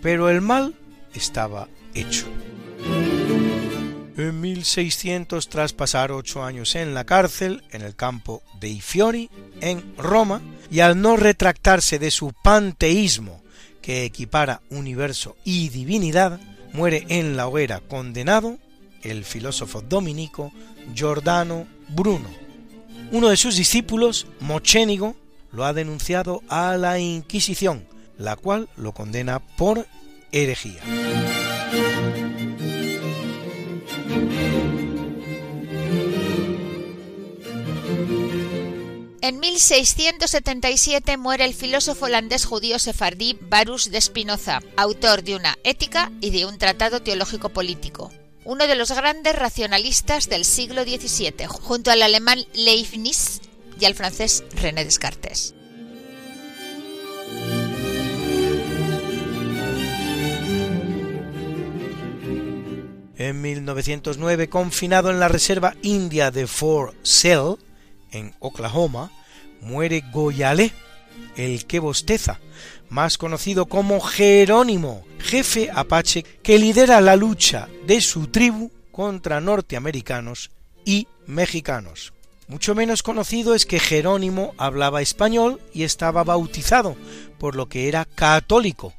Pero 0.00 0.30
el 0.30 0.40
mal 0.40 0.74
estaba 1.14 1.68
hecho. 1.94 2.26
En 4.16 4.40
1600, 4.40 5.48
tras 5.48 5.72
pasar 5.72 6.12
ocho 6.12 6.44
años 6.44 6.74
en 6.74 6.94
la 6.94 7.04
cárcel, 7.04 7.62
en 7.70 7.82
el 7.82 7.96
campo 7.96 8.42
de 8.60 8.68
Ifiori, 8.68 9.30
en 9.60 9.96
Roma, 9.96 10.42
y 10.70 10.80
al 10.80 11.00
no 11.00 11.16
retractarse 11.16 11.98
de 11.98 12.10
su 12.10 12.32
panteísmo, 12.42 13.42
que 13.80 14.04
equipara 14.04 14.62
universo 14.70 15.36
y 15.44 15.70
divinidad, 15.70 16.40
muere 16.72 17.04
en 17.08 17.36
la 17.36 17.48
hoguera 17.48 17.80
condenado 17.80 18.58
el 19.02 19.24
filósofo 19.24 19.80
dominico 19.80 20.52
Giordano 20.94 21.66
Bruno. 21.88 22.28
Uno 23.10 23.28
de 23.28 23.36
sus 23.36 23.56
discípulos, 23.56 24.26
Mocénigo, 24.40 25.16
lo 25.52 25.64
ha 25.64 25.72
denunciado 25.72 26.42
a 26.48 26.76
la 26.76 26.98
Inquisición, 26.98 27.84
la 28.16 28.36
cual 28.36 28.68
lo 28.76 28.92
condena 28.92 29.40
por 29.40 29.86
herejía. 30.32 30.82
En 39.24 39.38
1677 39.38 41.16
muere 41.16 41.44
el 41.44 41.54
filósofo 41.54 42.06
holandés 42.06 42.44
judío 42.44 42.80
sefardí 42.80 43.38
Barus 43.40 43.88
de 43.90 44.00
Spinoza, 44.00 44.60
autor 44.76 45.22
de 45.22 45.36
una 45.36 45.56
ética 45.62 46.10
y 46.20 46.30
de 46.30 46.44
un 46.44 46.58
tratado 46.58 47.02
teológico 47.02 47.48
político. 47.48 48.10
Uno 48.44 48.66
de 48.66 48.74
los 48.74 48.90
grandes 48.90 49.36
racionalistas 49.36 50.28
del 50.28 50.44
siglo 50.44 50.82
XVII, 50.82 51.46
junto 51.46 51.92
al 51.92 52.02
alemán 52.02 52.44
Leibniz 52.52 53.40
y 53.78 53.84
al 53.84 53.94
francés 53.94 54.42
René 54.54 54.84
Descartes. 54.84 55.54
En 63.28 63.40
1909 63.40 64.48
confinado 64.48 65.10
en 65.10 65.20
la 65.20 65.28
reserva 65.28 65.74
india 65.82 66.30
de 66.30 66.46
Fort 66.46 66.94
Sill, 67.02 67.56
en 68.10 68.34
Oklahoma, 68.40 69.10
muere 69.60 70.02
Goyale, 70.12 70.72
el 71.36 71.66
que 71.66 71.78
bosteza, 71.78 72.40
más 72.88 73.18
conocido 73.18 73.66
como 73.66 74.00
Jerónimo, 74.00 75.04
jefe 75.18 75.70
apache 75.72 76.24
que 76.42 76.58
lidera 76.58 77.00
la 77.00 77.16
lucha 77.16 77.68
de 77.86 78.00
su 78.00 78.26
tribu 78.26 78.70
contra 78.90 79.40
norteamericanos 79.40 80.50
y 80.84 81.06
mexicanos. 81.26 82.12
Mucho 82.48 82.74
menos 82.74 83.02
conocido 83.02 83.54
es 83.54 83.66
que 83.66 83.78
Jerónimo 83.78 84.52
hablaba 84.58 85.00
español 85.00 85.60
y 85.72 85.84
estaba 85.84 86.24
bautizado, 86.24 86.96
por 87.38 87.54
lo 87.54 87.68
que 87.68 87.88
era 87.88 88.04
católico, 88.04 88.92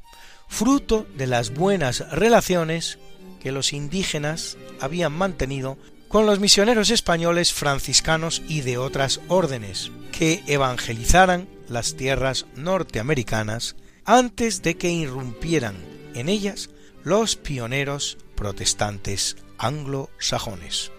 fruto 0.48 1.06
de 1.16 1.26
las 1.26 1.52
buenas 1.52 2.10
relaciones 2.10 2.98
que 3.44 3.52
los 3.52 3.74
indígenas 3.74 4.56
habían 4.80 5.12
mantenido 5.12 5.76
con 6.08 6.24
los 6.24 6.40
misioneros 6.40 6.88
españoles 6.88 7.52
franciscanos 7.52 8.40
y 8.48 8.62
de 8.62 8.78
otras 8.78 9.20
órdenes, 9.28 9.92
que 10.12 10.42
evangelizaran 10.46 11.46
las 11.68 11.94
tierras 11.94 12.46
norteamericanas 12.56 13.76
antes 14.06 14.62
de 14.62 14.76
que 14.76 14.90
irrumpieran 14.90 15.76
en 16.14 16.30
ellas 16.30 16.70
los 17.04 17.36
pioneros 17.36 18.16
protestantes 18.34 19.36
anglosajones. 19.58 20.90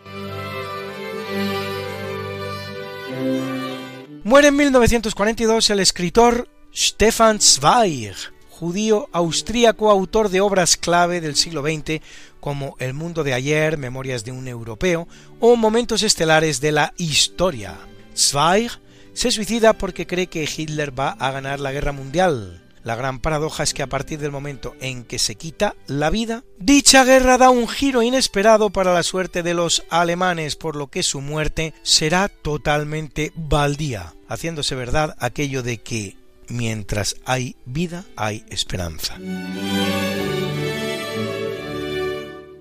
Muere 4.24 4.50
en 4.50 4.56
1942 4.56 5.70
el 5.72 5.80
escritor 5.80 6.48
Stefan 6.76 7.42
Zweig, 7.42 8.16
judío 8.60 9.10
austríaco, 9.12 9.92
autor 9.92 10.30
de 10.30 10.40
obras 10.40 10.78
clave 10.78 11.20
del 11.20 11.36
siglo 11.36 11.62
XX 11.62 12.02
como 12.40 12.78
El 12.80 12.94
mundo 12.94 13.26
de 13.26 13.34
ayer, 13.34 13.78
Memorias 13.78 14.24
de 14.24 14.32
un 14.32 14.48
europeo 14.48 15.10
o 15.42 15.58
Momentos 15.58 16.04
estelares 16.04 16.62
de 16.62 16.72
la 16.72 16.94
historia. 16.96 17.78
Zweig 18.16 18.72
se 19.14 19.32
suicida 19.32 19.74
porque 19.74 20.08
cree 20.08 20.28
que 20.28 20.48
Hitler 20.48 20.98
va 20.98 21.10
a 21.10 21.32
ganar 21.32 21.60
la 21.60 21.74
guerra 21.74 21.92
mundial. 21.92 22.62
La 22.84 22.96
gran 22.96 23.20
paradoja 23.20 23.64
es 23.64 23.74
que 23.74 23.84
a 23.84 23.88
partir 23.88 24.20
del 24.20 24.32
momento 24.32 24.74
en 24.80 25.04
que 25.04 25.20
se 25.20 25.36
quita 25.36 25.76
la 25.88 26.10
vida, 26.10 26.44
dicha 26.58 27.04
guerra 27.04 27.38
da 27.38 27.50
un 27.50 27.68
giro 27.68 28.04
inesperado 28.04 28.70
para 28.70 28.94
la 28.94 29.04
suerte 29.04 29.44
de 29.44 29.54
los 29.54 29.84
alemanes, 29.90 30.56
por 30.56 30.78
lo 30.78 30.88
que 30.88 31.04
su 31.04 31.20
muerte 31.20 31.74
será 31.82 32.30
totalmente 32.30 33.34
baldía, 33.36 34.14
haciéndose 34.30 34.76
verdad 34.76 35.16
aquello 35.20 35.64
de 35.64 35.80
que 35.80 36.16
mientras 36.50 37.16
hay 37.26 37.56
vida 37.66 38.06
hay 38.16 38.46
esperanza. 38.50 39.18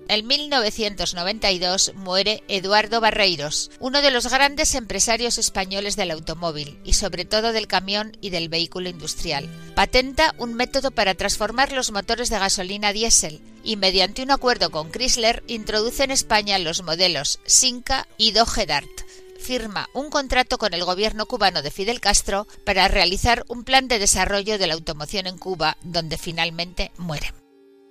En 0.07 0.27
1992 0.27 1.93
muere 1.95 2.43
Eduardo 2.47 3.01
Barreiros, 3.01 3.71
uno 3.79 4.01
de 4.01 4.11
los 4.11 4.29
grandes 4.29 4.75
empresarios 4.75 5.39
españoles 5.39 5.95
del 5.95 6.11
automóvil 6.11 6.79
y 6.83 6.93
sobre 6.93 7.25
todo 7.25 7.51
del 7.51 7.67
camión 7.67 8.15
y 8.21 8.29
del 8.29 8.47
vehículo 8.47 8.87
industrial. 8.87 9.49
Patenta 9.73 10.35
un 10.37 10.53
método 10.53 10.91
para 10.91 11.15
transformar 11.15 11.71
los 11.71 11.91
motores 11.91 12.29
de 12.29 12.37
gasolina 12.37 12.93
diésel 12.93 13.41
y 13.63 13.77
mediante 13.77 14.21
un 14.21 14.31
acuerdo 14.31 14.69
con 14.69 14.91
Chrysler 14.91 15.43
introduce 15.47 16.03
en 16.03 16.11
España 16.11 16.59
los 16.59 16.83
modelos 16.83 17.39
Sinca 17.45 18.07
y 18.17 18.31
Dodge 18.31 18.67
Dart 18.67 19.04
firma 19.45 19.87
un 19.93 20.09
contrato 20.09 20.57
con 20.57 20.73
el 20.73 20.83
gobierno 20.83 21.27
cubano 21.27 21.61
de 21.61 21.69
Fidel 21.69 21.99
Castro 21.99 22.47
para 22.63 22.87
realizar 22.87 23.45
un 23.47 23.63
plan 23.63 23.87
de 23.87 23.99
desarrollo 23.99 24.57
de 24.57 24.65
la 24.65 24.73
automoción 24.73 25.27
en 25.27 25.37
Cuba, 25.37 25.77
donde 25.83 26.17
finalmente 26.17 26.91
muere. 26.97 27.31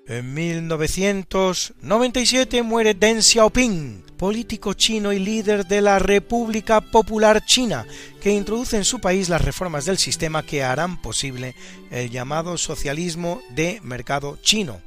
En 0.08 0.34
1997 0.34 2.64
muere 2.64 2.94
Deng 2.94 3.22
Xiaoping, 3.22 4.02
político 4.18 4.72
chino 4.74 5.12
y 5.12 5.20
líder 5.20 5.66
de 5.66 5.80
la 5.80 6.00
República 6.00 6.80
Popular 6.80 7.44
China, 7.46 7.86
que 8.20 8.32
introduce 8.32 8.76
en 8.76 8.84
su 8.84 9.00
país 9.00 9.28
las 9.28 9.42
reformas 9.42 9.84
del 9.84 9.98
sistema 9.98 10.42
que 10.42 10.64
harán 10.64 11.00
posible 11.00 11.54
el 11.92 12.10
llamado 12.10 12.58
socialismo 12.58 13.40
de 13.50 13.78
mercado 13.82 14.38
chino, 14.42 14.80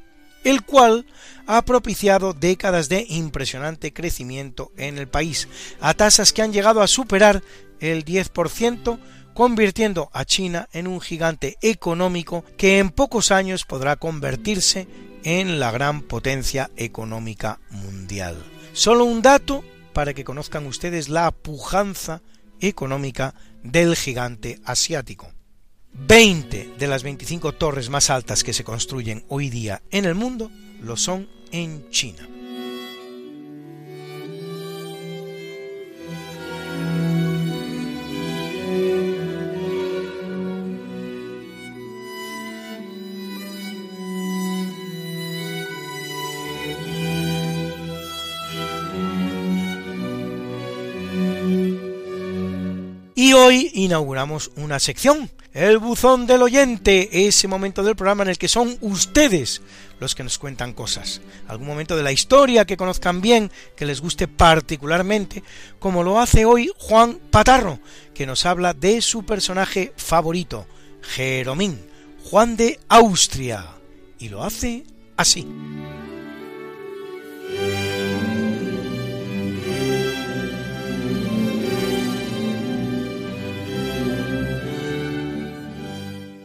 el 0.49 0.63
cual 0.63 1.05
ha 1.45 1.61
propiciado 1.63 2.33
décadas 2.33 2.87
de 2.87 3.05
impresionante 3.09 3.91
crecimiento 3.91 4.71
en 4.77 4.97
el 4.97 5.07
país, 5.07 5.49
a 5.81 5.93
tasas 5.93 6.31
que 6.31 6.41
han 6.41 6.53
llegado 6.53 6.81
a 6.81 6.87
superar 6.87 7.43
el 7.79 8.05
10%, 8.05 8.99
convirtiendo 9.33 10.09
a 10.13 10.23
China 10.23 10.69
en 10.71 10.87
un 10.87 11.01
gigante 11.01 11.57
económico 11.61 12.45
que 12.57 12.79
en 12.79 12.91
pocos 12.91 13.31
años 13.31 13.65
podrá 13.65 13.97
convertirse 13.97 14.87
en 15.23 15.59
la 15.59 15.71
gran 15.71 16.01
potencia 16.01 16.71
económica 16.77 17.59
mundial. 17.69 18.37
Solo 18.71 19.03
un 19.03 19.21
dato 19.21 19.65
para 19.91 20.13
que 20.13 20.23
conozcan 20.23 20.65
ustedes 20.65 21.09
la 21.09 21.31
pujanza 21.31 22.21
económica 22.61 23.35
del 23.63 23.95
gigante 23.95 24.59
asiático. 24.63 25.36
20 25.99 26.75
de 26.77 26.87
las 26.87 27.03
25 27.03 27.53
torres 27.53 27.89
más 27.89 28.09
altas 28.09 28.43
que 28.43 28.53
se 28.53 28.63
construyen 28.63 29.25
hoy 29.29 29.49
día 29.49 29.81
en 29.91 30.05
el 30.05 30.15
mundo 30.15 30.51
lo 30.81 30.95
son 30.95 31.27
en 31.51 31.89
China. 31.89 32.27
Y 53.15 53.33
hoy 53.33 53.71
inauguramos 53.73 54.51
una 54.55 54.79
sección, 54.79 55.29
el 55.57 55.79
buzón 55.79 56.27
del 56.27 56.43
oyente, 56.43 57.27
ese 57.27 57.47
momento 57.47 57.81
del 57.81 57.95
programa 57.95 58.21
en 58.21 58.29
el 58.29 58.37
que 58.37 58.47
son 58.47 58.77
ustedes 58.81 59.63
los 59.99 60.13
que 60.13 60.21
nos 60.21 60.37
cuentan 60.37 60.73
cosas, 60.73 61.19
algún 61.47 61.65
momento 61.65 61.97
de 61.97 62.03
la 62.03 62.11
historia 62.11 62.65
que 62.65 62.77
conozcan 62.77 63.21
bien, 63.21 63.51
que 63.75 63.87
les 63.87 63.99
guste 63.99 64.27
particularmente, 64.27 65.41
como 65.79 66.03
lo 66.03 66.19
hace 66.19 66.45
hoy 66.45 66.69
Juan 66.77 67.15
Patarro, 67.31 67.79
que 68.13 68.27
nos 68.27 68.45
habla 68.45 68.75
de 68.75 69.01
su 69.01 69.25
personaje 69.25 69.93
favorito, 69.97 70.67
Jeromín, 71.01 71.81
Juan 72.25 72.55
de 72.55 72.79
Austria, 72.87 73.65
y 74.19 74.29
lo 74.29 74.43
hace 74.43 74.83
así. 75.15 75.47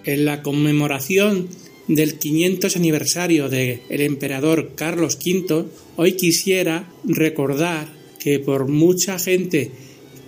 En 0.05 0.25
la 0.25 0.43
conmemoración 0.43 1.49
del 1.89 2.19
500 2.19 2.77
aniversario 2.77 3.49
del 3.49 3.81
emperador 3.89 4.73
Carlos 4.75 5.19
V, 5.25 5.65
hoy 5.97 6.13
quisiera 6.13 6.89
recordar 7.05 7.89
que 8.19 8.39
por 8.39 8.69
mucha 8.69 9.19
gente 9.19 9.71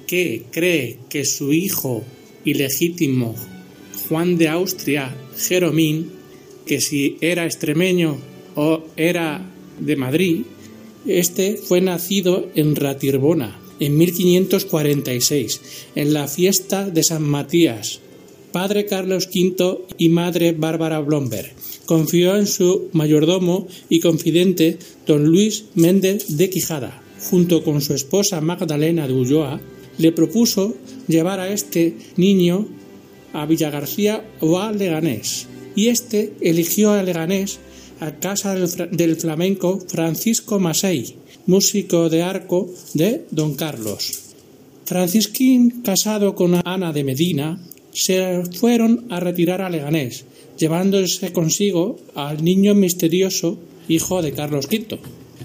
que 0.07 0.45
cree 0.51 0.99
que 1.09 1.25
su 1.25 1.53
hijo 1.53 2.05
ilegítimo 2.45 3.35
Juan 4.09 4.37
de 4.37 4.49
Austria, 4.49 5.17
Jeromín, 5.37 6.11
que 6.67 6.81
si 6.81 7.17
era 7.21 7.47
extremeño 7.47 8.19
o 8.55 8.85
era 8.97 9.51
de 9.79 9.97
Madrid, 9.97 10.43
este 11.07 11.57
fue 11.57 11.81
nacido 11.81 12.51
en 12.55 12.77
Ratirbona 12.77 13.61
en 13.81 13.99
1546, 13.99 15.61
en 15.95 16.15
la 16.15 16.29
fiesta 16.29 16.89
de 16.89 17.03
San 17.03 17.23
Matías, 17.23 18.01
padre 18.55 18.87
Carlos 18.87 19.29
V 19.35 19.81
y 19.99 20.11
madre 20.11 20.53
Bárbara 20.53 21.01
Blomberg. 21.01 21.51
Confió 21.87 22.37
en 22.37 22.47
su 22.47 22.89
mayordomo 22.93 23.67
y 23.89 23.99
confidente 23.99 24.79
don 25.09 25.25
Luis 25.25 25.65
Méndez 25.75 26.37
de 26.37 26.51
Quijada. 26.51 27.03
Junto 27.31 27.65
con 27.65 27.81
su 27.81 27.95
esposa 27.95 28.41
Magdalena 28.41 29.09
de 29.09 29.13
Ulloa, 29.13 29.61
le 29.99 30.13
propuso 30.13 30.77
llevar 31.09 31.41
a 31.41 31.53
este 31.53 31.97
niño 32.17 32.69
a 33.33 33.45
Villagarcía 33.45 34.25
o 34.39 34.61
a 34.61 34.71
Leganés. 34.71 35.49
Y 35.75 35.89
este 35.89 36.35
eligió 36.41 36.93
a 36.93 37.03
Leganés 37.03 37.59
a 37.99 38.21
casa 38.21 38.55
del, 38.55 39.17
flamenco 39.17 39.81
Francisco 39.89 40.61
Masei, 40.61 41.17
músico 41.47 42.09
de 42.09 42.23
arco 42.23 42.71
de 42.93 43.25
don 43.33 43.57
Carlos. 43.57 44.21
Francisquín, 44.85 45.83
casado 45.83 46.37
con 46.37 46.61
Ana 46.65 46.93
de 46.93 47.03
Medina, 47.03 47.59
se 47.95 48.43
fueron 48.59 49.07
a 49.09 49.21
retirar 49.21 49.63
a 49.63 49.71
Leganés, 49.71 50.27
llevándose 50.59 51.33
consigo 51.33 51.99
al 52.15 52.45
niño 52.45 52.75
misterioso 52.75 53.59
hijo 53.89 54.21
de 54.21 54.33
Carlos 54.33 54.67
V. 54.67 54.99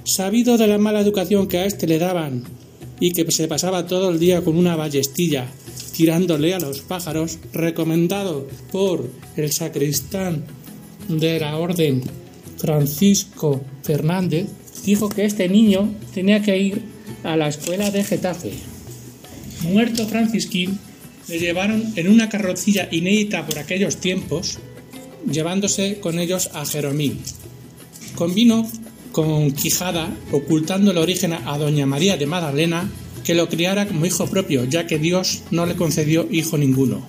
Sabido 0.04 0.58
de 0.58 0.68
la 0.68 0.78
mala 0.78 1.00
educación 1.00 1.48
que 1.48 1.60
a 1.60 1.66
éste 1.66 1.88
le 1.88 2.00
daban 2.00 2.44
y 3.00 3.12
que 3.12 3.32
se 3.32 3.48
pasaba 3.48 3.86
todo 3.86 4.10
el 4.10 4.20
día 4.20 4.44
con 4.44 4.58
una 4.58 4.76
ballestilla 4.76 5.48
tirándole 5.96 6.54
a 6.54 6.60
los 6.60 6.80
pájaros, 6.80 7.40
recomendado 7.54 8.48
por 8.72 9.10
el 9.36 9.52
sacristán 9.52 10.46
de 11.10 11.40
la 11.40 11.58
orden 11.58 12.02
Francisco 12.58 13.62
Fernández, 13.84 14.48
dijo 14.86 15.10
que 15.10 15.26
este 15.26 15.50
niño 15.50 15.94
tenía 16.14 16.42
que 16.42 16.58
ir 16.58 16.84
a 17.24 17.36
la 17.36 17.50
escuela 17.50 17.92
de 17.92 18.04
Getafe. 18.04 18.54
Muerto 19.64 20.08
Francisquín, 20.08 20.80
le 21.30 21.38
llevaron 21.38 21.94
en 21.96 22.10
una 22.10 22.28
carrocilla 22.28 22.90
inédita 22.92 23.46
por 23.46 23.60
aquellos 23.60 23.98
tiempos, 23.98 24.58
llevándose 25.32 26.00
con 26.00 26.18
ellos 26.18 26.50
a 26.54 26.66
Jeromín. 26.66 27.20
Convino 28.16 28.70
con 29.12 29.52
Quijada, 29.52 30.10
ocultando 30.32 30.92
el 30.92 30.98
origen 30.98 31.34
a 31.34 31.58
doña 31.58 31.86
María 31.86 32.18
de 32.18 32.26
Magdalena, 32.26 32.90
que 33.24 33.36
lo 33.36 33.48
criara 33.48 33.88
como 33.88 34.06
hijo 34.06 34.28
propio, 34.28 34.64
ya 34.64 34.88
que 34.88 34.98
Dios 34.98 35.44
no 35.52 35.68
le 35.68 35.76
concedió 35.76 36.28
hijo 36.32 36.58
ninguno. 36.58 37.06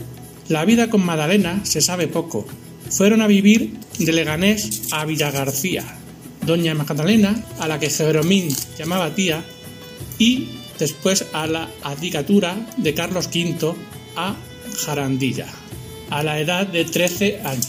La 0.49 0.64
vida 0.66 0.91
con 0.91 1.05
Magdalena 1.05 1.64
se 1.64 1.81
sabe 1.81 2.07
poco. 2.07 2.47
Fueron 2.91 3.23
a 3.23 3.27
vivir 3.27 3.75
de 3.99 4.12
Leganés 4.12 4.83
a 4.91 5.05
Villagarcía. 5.07 5.97
Doña 6.45 6.75
Magdalena, 6.75 7.43
a 7.59 7.68
la 7.68 7.79
que 7.79 7.89
Jeromín 7.89 8.49
llamaba 8.79 9.14
tía, 9.14 9.45
y 10.18 10.49
después 10.79 11.25
a 11.33 11.47
la 11.47 11.71
adicatura 11.83 12.57
de 12.77 12.93
Carlos 12.93 13.29
V 13.33 13.75
a 14.17 14.37
Jarandilla, 14.85 15.47
a 16.11 16.23
la 16.23 16.41
edad 16.41 16.67
de 16.67 16.85
13 16.85 17.41
años. 17.45 17.69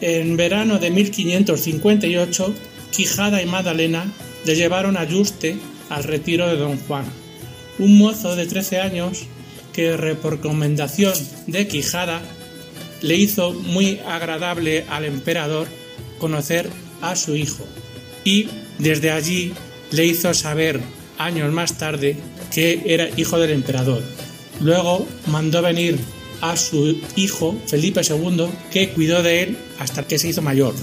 En 0.00 0.36
verano 0.36 0.78
de 0.78 0.90
1558, 0.90 2.54
Quijada 2.90 3.42
y 3.42 3.46
Madalena 3.46 4.10
le 4.44 4.56
llevaron 4.56 4.96
a 4.96 5.04
Yuste 5.04 5.56
al 5.88 6.04
retiro 6.04 6.48
de 6.48 6.56
Don 6.56 6.78
Juan, 6.78 7.04
un 7.78 7.98
mozo 7.98 8.36
de 8.36 8.46
13 8.46 8.80
años 8.80 9.24
que 9.72 9.92
por 10.20 10.34
recomendación 10.34 11.14
de 11.46 11.66
Quijada 11.68 12.22
le 13.02 13.16
hizo 13.16 13.52
muy 13.52 14.00
agradable 14.06 14.84
al 14.88 15.04
emperador 15.04 15.66
conocer 16.18 16.68
a 17.00 17.16
su 17.16 17.34
hijo 17.34 17.66
y 18.24 18.48
desde 18.78 19.10
allí 19.10 19.52
le 19.90 20.06
hizo 20.06 20.34
saber 20.34 20.80
años 21.18 21.52
más 21.52 21.78
tarde 21.78 22.16
que 22.52 22.82
era 22.86 23.08
hijo 23.16 23.38
del 23.38 23.50
emperador. 23.50 24.02
Luego 24.60 25.06
mandó 25.26 25.62
venir 25.62 25.98
a 26.40 26.56
su 26.56 27.00
hijo 27.16 27.56
Felipe 27.66 28.00
II, 28.02 28.46
que 28.70 28.90
cuidó 28.90 29.22
de 29.22 29.42
él 29.42 29.58
hasta 29.78 30.02
que 30.02 30.18
se 30.18 30.28
hizo 30.28 30.42
mayor. 30.42 30.74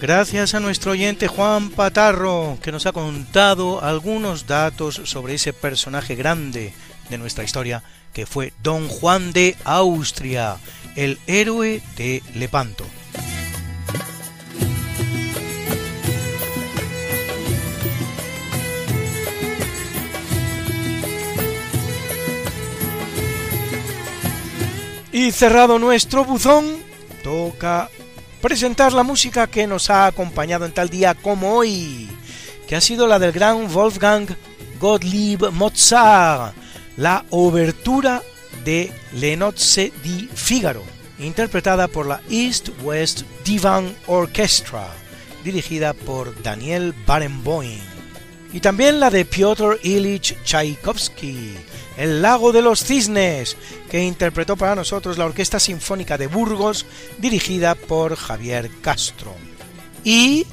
Gracias 0.00 0.54
a 0.54 0.60
nuestro 0.60 0.92
oyente 0.92 1.28
Juan 1.28 1.70
Patarro, 1.70 2.58
que 2.62 2.72
nos 2.72 2.86
ha 2.86 2.92
contado 2.92 3.82
algunos 3.82 4.46
datos 4.46 5.00
sobre 5.04 5.34
ese 5.34 5.52
personaje 5.52 6.14
grande, 6.14 6.72
de 7.10 7.18
nuestra 7.18 7.44
historia, 7.44 7.82
que 8.14 8.24
fue 8.24 8.52
Don 8.62 8.88
Juan 8.88 9.32
de 9.32 9.56
Austria, 9.64 10.56
el 10.96 11.18
héroe 11.26 11.82
de 11.96 12.22
Lepanto. 12.34 12.86
Y 25.12 25.32
cerrado 25.32 25.78
nuestro 25.78 26.24
buzón, 26.24 26.76
toca 27.24 27.90
presentar 28.40 28.92
la 28.92 29.02
música 29.02 29.48
que 29.48 29.66
nos 29.66 29.90
ha 29.90 30.06
acompañado 30.06 30.64
en 30.64 30.72
tal 30.72 30.88
día 30.88 31.14
como 31.14 31.54
hoy, 31.54 32.08
que 32.68 32.76
ha 32.76 32.80
sido 32.80 33.08
la 33.08 33.18
del 33.18 33.32
gran 33.32 33.72
Wolfgang 33.72 34.28
Gottlieb 34.78 35.50
Mozart, 35.50 36.54
la 36.96 37.24
obertura 37.30 38.22
de 38.64 38.92
Le 39.12 39.36
Nozze 39.36 39.92
di 40.02 40.28
Figaro, 40.32 40.82
interpretada 41.18 41.88
por 41.88 42.06
la 42.06 42.20
East 42.30 42.68
West 42.82 43.22
Divan 43.44 43.94
Orchestra, 44.06 44.86
dirigida 45.42 45.92
por 45.92 46.40
Daniel 46.42 46.94
Barenboim, 47.04 47.99
y 48.52 48.60
también 48.60 49.00
la 49.00 49.10
de 49.10 49.24
Piotr 49.24 49.78
Ilyich 49.82 50.42
Tchaikovsky, 50.42 51.54
El 51.96 52.22
lago 52.22 52.52
de 52.52 52.62
los 52.62 52.82
cisnes, 52.82 53.56
que 53.90 54.02
interpretó 54.02 54.56
para 54.56 54.74
nosotros 54.74 55.18
la 55.18 55.26
Orquesta 55.26 55.60
Sinfónica 55.60 56.18
de 56.18 56.26
Burgos, 56.26 56.86
dirigida 57.18 57.74
por 57.74 58.16
Javier 58.16 58.70
Castro, 58.80 59.34
y 60.04 60.46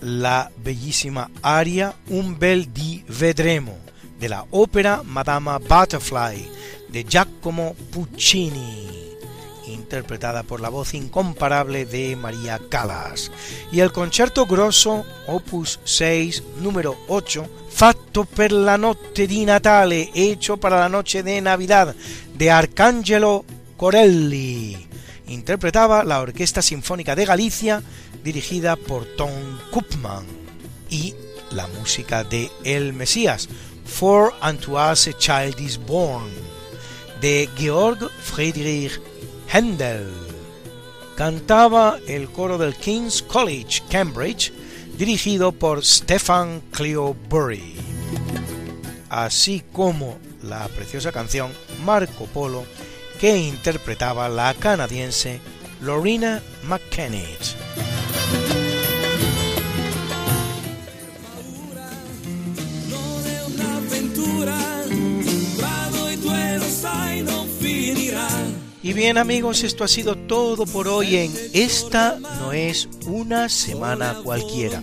la 0.00 0.50
bellísima 0.56 1.30
aria 1.42 1.94
Un 2.08 2.38
bel 2.38 2.72
di 2.72 3.04
vedremo, 3.08 3.78
de 4.18 4.28
la 4.28 4.44
ópera 4.50 5.02
Madama 5.04 5.58
Butterfly, 5.58 6.48
de 6.88 7.04
Giacomo 7.04 7.74
Puccini, 7.90 9.09
interpretada 9.66 10.42
por 10.42 10.60
la 10.60 10.68
voz 10.68 10.94
incomparable 10.94 11.86
de 11.86 12.16
María 12.16 12.60
Callas, 12.68 13.30
y 13.72 13.80
el 13.80 13.92
concierto 13.92 14.46
grosso 14.46 15.04
opus 15.26 15.80
6 15.84 16.42
número 16.60 16.96
8 17.08 17.48
Fatto 17.70 18.24
per 18.24 18.52
la 18.52 18.76
notte 18.76 19.26
di 19.26 19.44
Natale, 19.44 20.10
hecho 20.12 20.58
para 20.58 20.78
la 20.78 20.88
noche 20.88 21.22
de 21.22 21.40
Navidad, 21.40 21.94
de 22.34 22.50
Arcangelo 22.50 23.44
Corelli. 23.76 24.86
Interpretaba 25.28 26.04
la 26.04 26.20
Orquesta 26.20 26.60
Sinfónica 26.60 27.14
de 27.14 27.24
Galicia, 27.24 27.82
dirigida 28.22 28.76
por 28.76 29.06
Tom 29.16 29.30
Koopman, 29.70 30.26
y 30.90 31.14
la 31.52 31.68
música 31.68 32.24
de 32.24 32.50
El 32.64 32.92
Mesías, 32.92 33.48
For 33.86 34.34
Unto 34.46 34.76
Child 34.94 35.58
is 35.60 35.78
Born, 35.78 36.28
de 37.20 37.48
Georg 37.56 38.10
Friedrich 38.20 39.00
Händel. 39.52 40.08
Cantaba 41.16 41.98
el 42.06 42.30
coro 42.30 42.56
del 42.56 42.74
King's 42.74 43.20
College, 43.20 43.82
Cambridge, 43.90 44.52
dirigido 44.96 45.50
por 45.52 45.84
Stefan 45.84 46.62
Cleobury, 46.70 47.74
así 49.08 49.62
como 49.72 50.18
la 50.42 50.68
preciosa 50.68 51.10
canción 51.12 51.50
Marco 51.84 52.26
Polo 52.26 52.64
que 53.20 53.36
interpretaba 53.36 54.28
la 54.28 54.54
canadiense 54.54 55.40
Lorena 55.80 56.40
McKennitt. 56.62 57.56
Bien 68.82 69.18
amigos, 69.18 69.62
esto 69.62 69.84
ha 69.84 69.88
sido 69.88 70.16
todo 70.16 70.64
por 70.66 70.88
hoy 70.88 71.16
en 71.16 71.32
Esta 71.52 72.18
no 72.40 72.52
es 72.52 72.88
una 73.06 73.48
semana 73.48 74.20
cualquiera. 74.24 74.82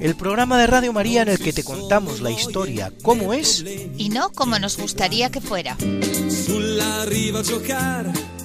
El 0.00 0.14
programa 0.16 0.58
de 0.58 0.66
Radio 0.66 0.92
María 0.92 1.22
en 1.22 1.28
el 1.28 1.38
que 1.38 1.52
te 1.52 1.64
contamos 1.64 2.20
la 2.20 2.30
historia 2.30 2.92
como 3.02 3.32
es 3.32 3.64
y 3.96 4.10
no 4.10 4.30
como 4.30 4.58
nos 4.58 4.76
gustaría 4.76 5.30
que 5.30 5.40
fuera. 5.40 5.76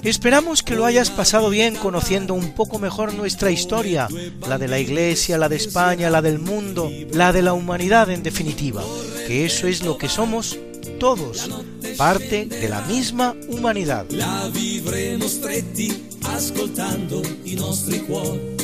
Esperamos 0.02 0.62
que 0.62 0.74
lo 0.74 0.84
hayas 0.84 1.10
pasado 1.10 1.48
bien 1.50 1.76
conociendo 1.76 2.34
un 2.34 2.54
poco 2.54 2.78
mejor 2.78 3.14
nuestra 3.14 3.50
historia, 3.50 4.08
la 4.46 4.58
de 4.58 4.68
la 4.68 4.78
Iglesia, 4.78 5.38
la 5.38 5.48
de 5.48 5.56
España, 5.56 6.10
la 6.10 6.20
del 6.20 6.38
mundo, 6.38 6.90
la 7.12 7.32
de 7.32 7.42
la 7.42 7.54
humanidad 7.54 8.10
en 8.10 8.22
definitiva, 8.22 8.82
que 9.26 9.46
eso 9.46 9.66
es 9.66 9.82
lo 9.82 9.96
que 9.96 10.08
somos 10.08 10.58
todos, 10.98 11.48
parte 11.96 12.46
de 12.46 12.68
la 12.68 12.80
misma 12.82 13.34
humanidad. 13.48 14.10
La 14.10 14.48
vivremo 14.50 15.26
stretti 15.26 16.06
ascoltando 16.22 17.20
i 17.44 17.54
nostri 17.54 18.00
cuori. 18.04 18.54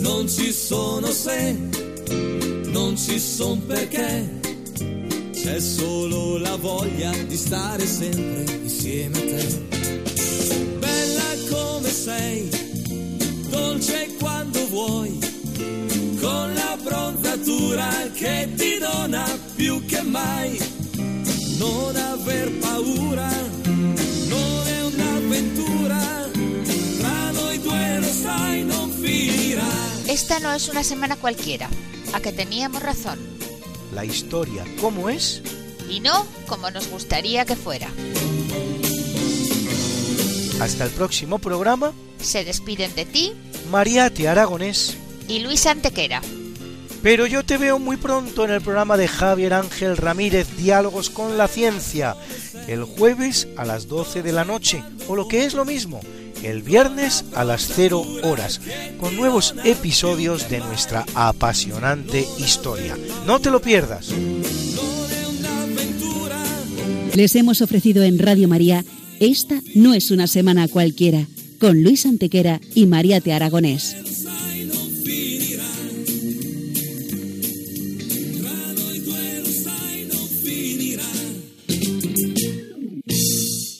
Non 0.00 0.28
ci 0.28 0.52
sono 0.52 1.06
se, 1.08 1.56
non 2.66 2.96
ci 2.96 3.18
son 3.18 3.64
perché. 3.66 4.38
C'è 5.32 5.58
solo 5.58 6.38
la 6.38 6.56
voglia 6.56 7.10
di 7.26 7.36
stare 7.36 7.86
sempre 7.86 8.44
insieme 8.62 9.16
a 9.16 9.20
te. 9.20 9.68
Bella 10.78 11.22
come 11.50 11.88
sei, 11.88 12.48
dolce 13.48 14.08
quando 14.18 14.66
vuoi, 14.68 15.18
con 16.20 16.54
la 16.54 16.78
bronzatura 16.82 17.88
che 18.14 18.48
ti 18.54 18.78
dona 18.78 19.24
più 19.54 19.84
che 19.86 20.02
mai 20.02 20.79
non 21.60 21.94
aver 21.94 22.48
paura, 22.58 23.28
non 24.32 24.66
è 24.66 24.80
un'avventura, 24.82 26.00
tra 26.98 27.30
noi 27.32 27.58
due 27.60 27.98
lo 28.00 28.12
sai 28.24 28.64
non 28.64 28.90
finirà. 28.90 29.68
Esta 30.06 30.38
no 30.40 30.52
es 30.54 30.68
una 30.68 30.82
semana 30.82 31.16
cualquiera, 31.16 31.68
a 32.14 32.20
que 32.20 32.32
teníamos 32.32 32.82
razón. 32.82 33.18
La 33.94 34.04
historia 34.06 34.64
como 34.80 35.10
es 35.10 35.42
y 35.90 36.00
no 36.00 36.26
como 36.46 36.70
nos 36.70 36.88
gustaría 36.88 37.44
que 37.44 37.56
fuera. 37.56 37.88
Hasta 40.60 40.84
el 40.84 40.90
próximo 40.90 41.38
programa. 41.38 41.92
Se 42.20 42.44
despiden 42.44 42.94
de 42.94 43.04
ti 43.06 43.32
Mariate 43.70 44.28
Aragonés 44.28 44.96
y 45.28 45.40
Luis 45.40 45.66
Antequera. 45.66 46.20
Pero 47.02 47.26
yo 47.26 47.44
te 47.44 47.56
veo 47.56 47.78
muy 47.78 47.96
pronto 47.96 48.44
en 48.44 48.50
el 48.50 48.60
programa 48.60 48.96
de 48.96 49.08
Javier 49.08 49.54
Ángel 49.54 49.96
Ramírez, 49.96 50.48
Diálogos 50.56 51.08
con 51.08 51.38
la 51.38 51.48
Ciencia, 51.48 52.14
el 52.68 52.84
jueves 52.84 53.48
a 53.56 53.64
las 53.64 53.88
12 53.88 54.22
de 54.22 54.32
la 54.32 54.44
noche, 54.44 54.82
o 55.08 55.16
lo 55.16 55.26
que 55.26 55.46
es 55.46 55.54
lo 55.54 55.64
mismo, 55.64 56.00
el 56.42 56.62
viernes 56.62 57.24
a 57.34 57.44
las 57.44 57.70
0 57.74 58.04
horas, 58.22 58.60
con 58.98 59.16
nuevos 59.16 59.54
episodios 59.64 60.50
de 60.50 60.58
nuestra 60.58 61.06
apasionante 61.14 62.26
historia. 62.38 62.98
No 63.26 63.40
te 63.40 63.50
lo 63.50 63.60
pierdas. 63.60 64.10
Les 67.14 67.34
hemos 67.34 67.60
ofrecido 67.60 68.02
en 68.02 68.18
Radio 68.18 68.46
María 68.46 68.84
Esta 69.18 69.60
no 69.74 69.94
es 69.94 70.10
una 70.10 70.26
semana 70.26 70.68
cualquiera, 70.68 71.26
con 71.58 71.82
Luis 71.82 72.06
Antequera 72.06 72.60
y 72.74 72.86
María 72.86 73.20
Te 73.20 73.32
Aragonés. 73.32 74.09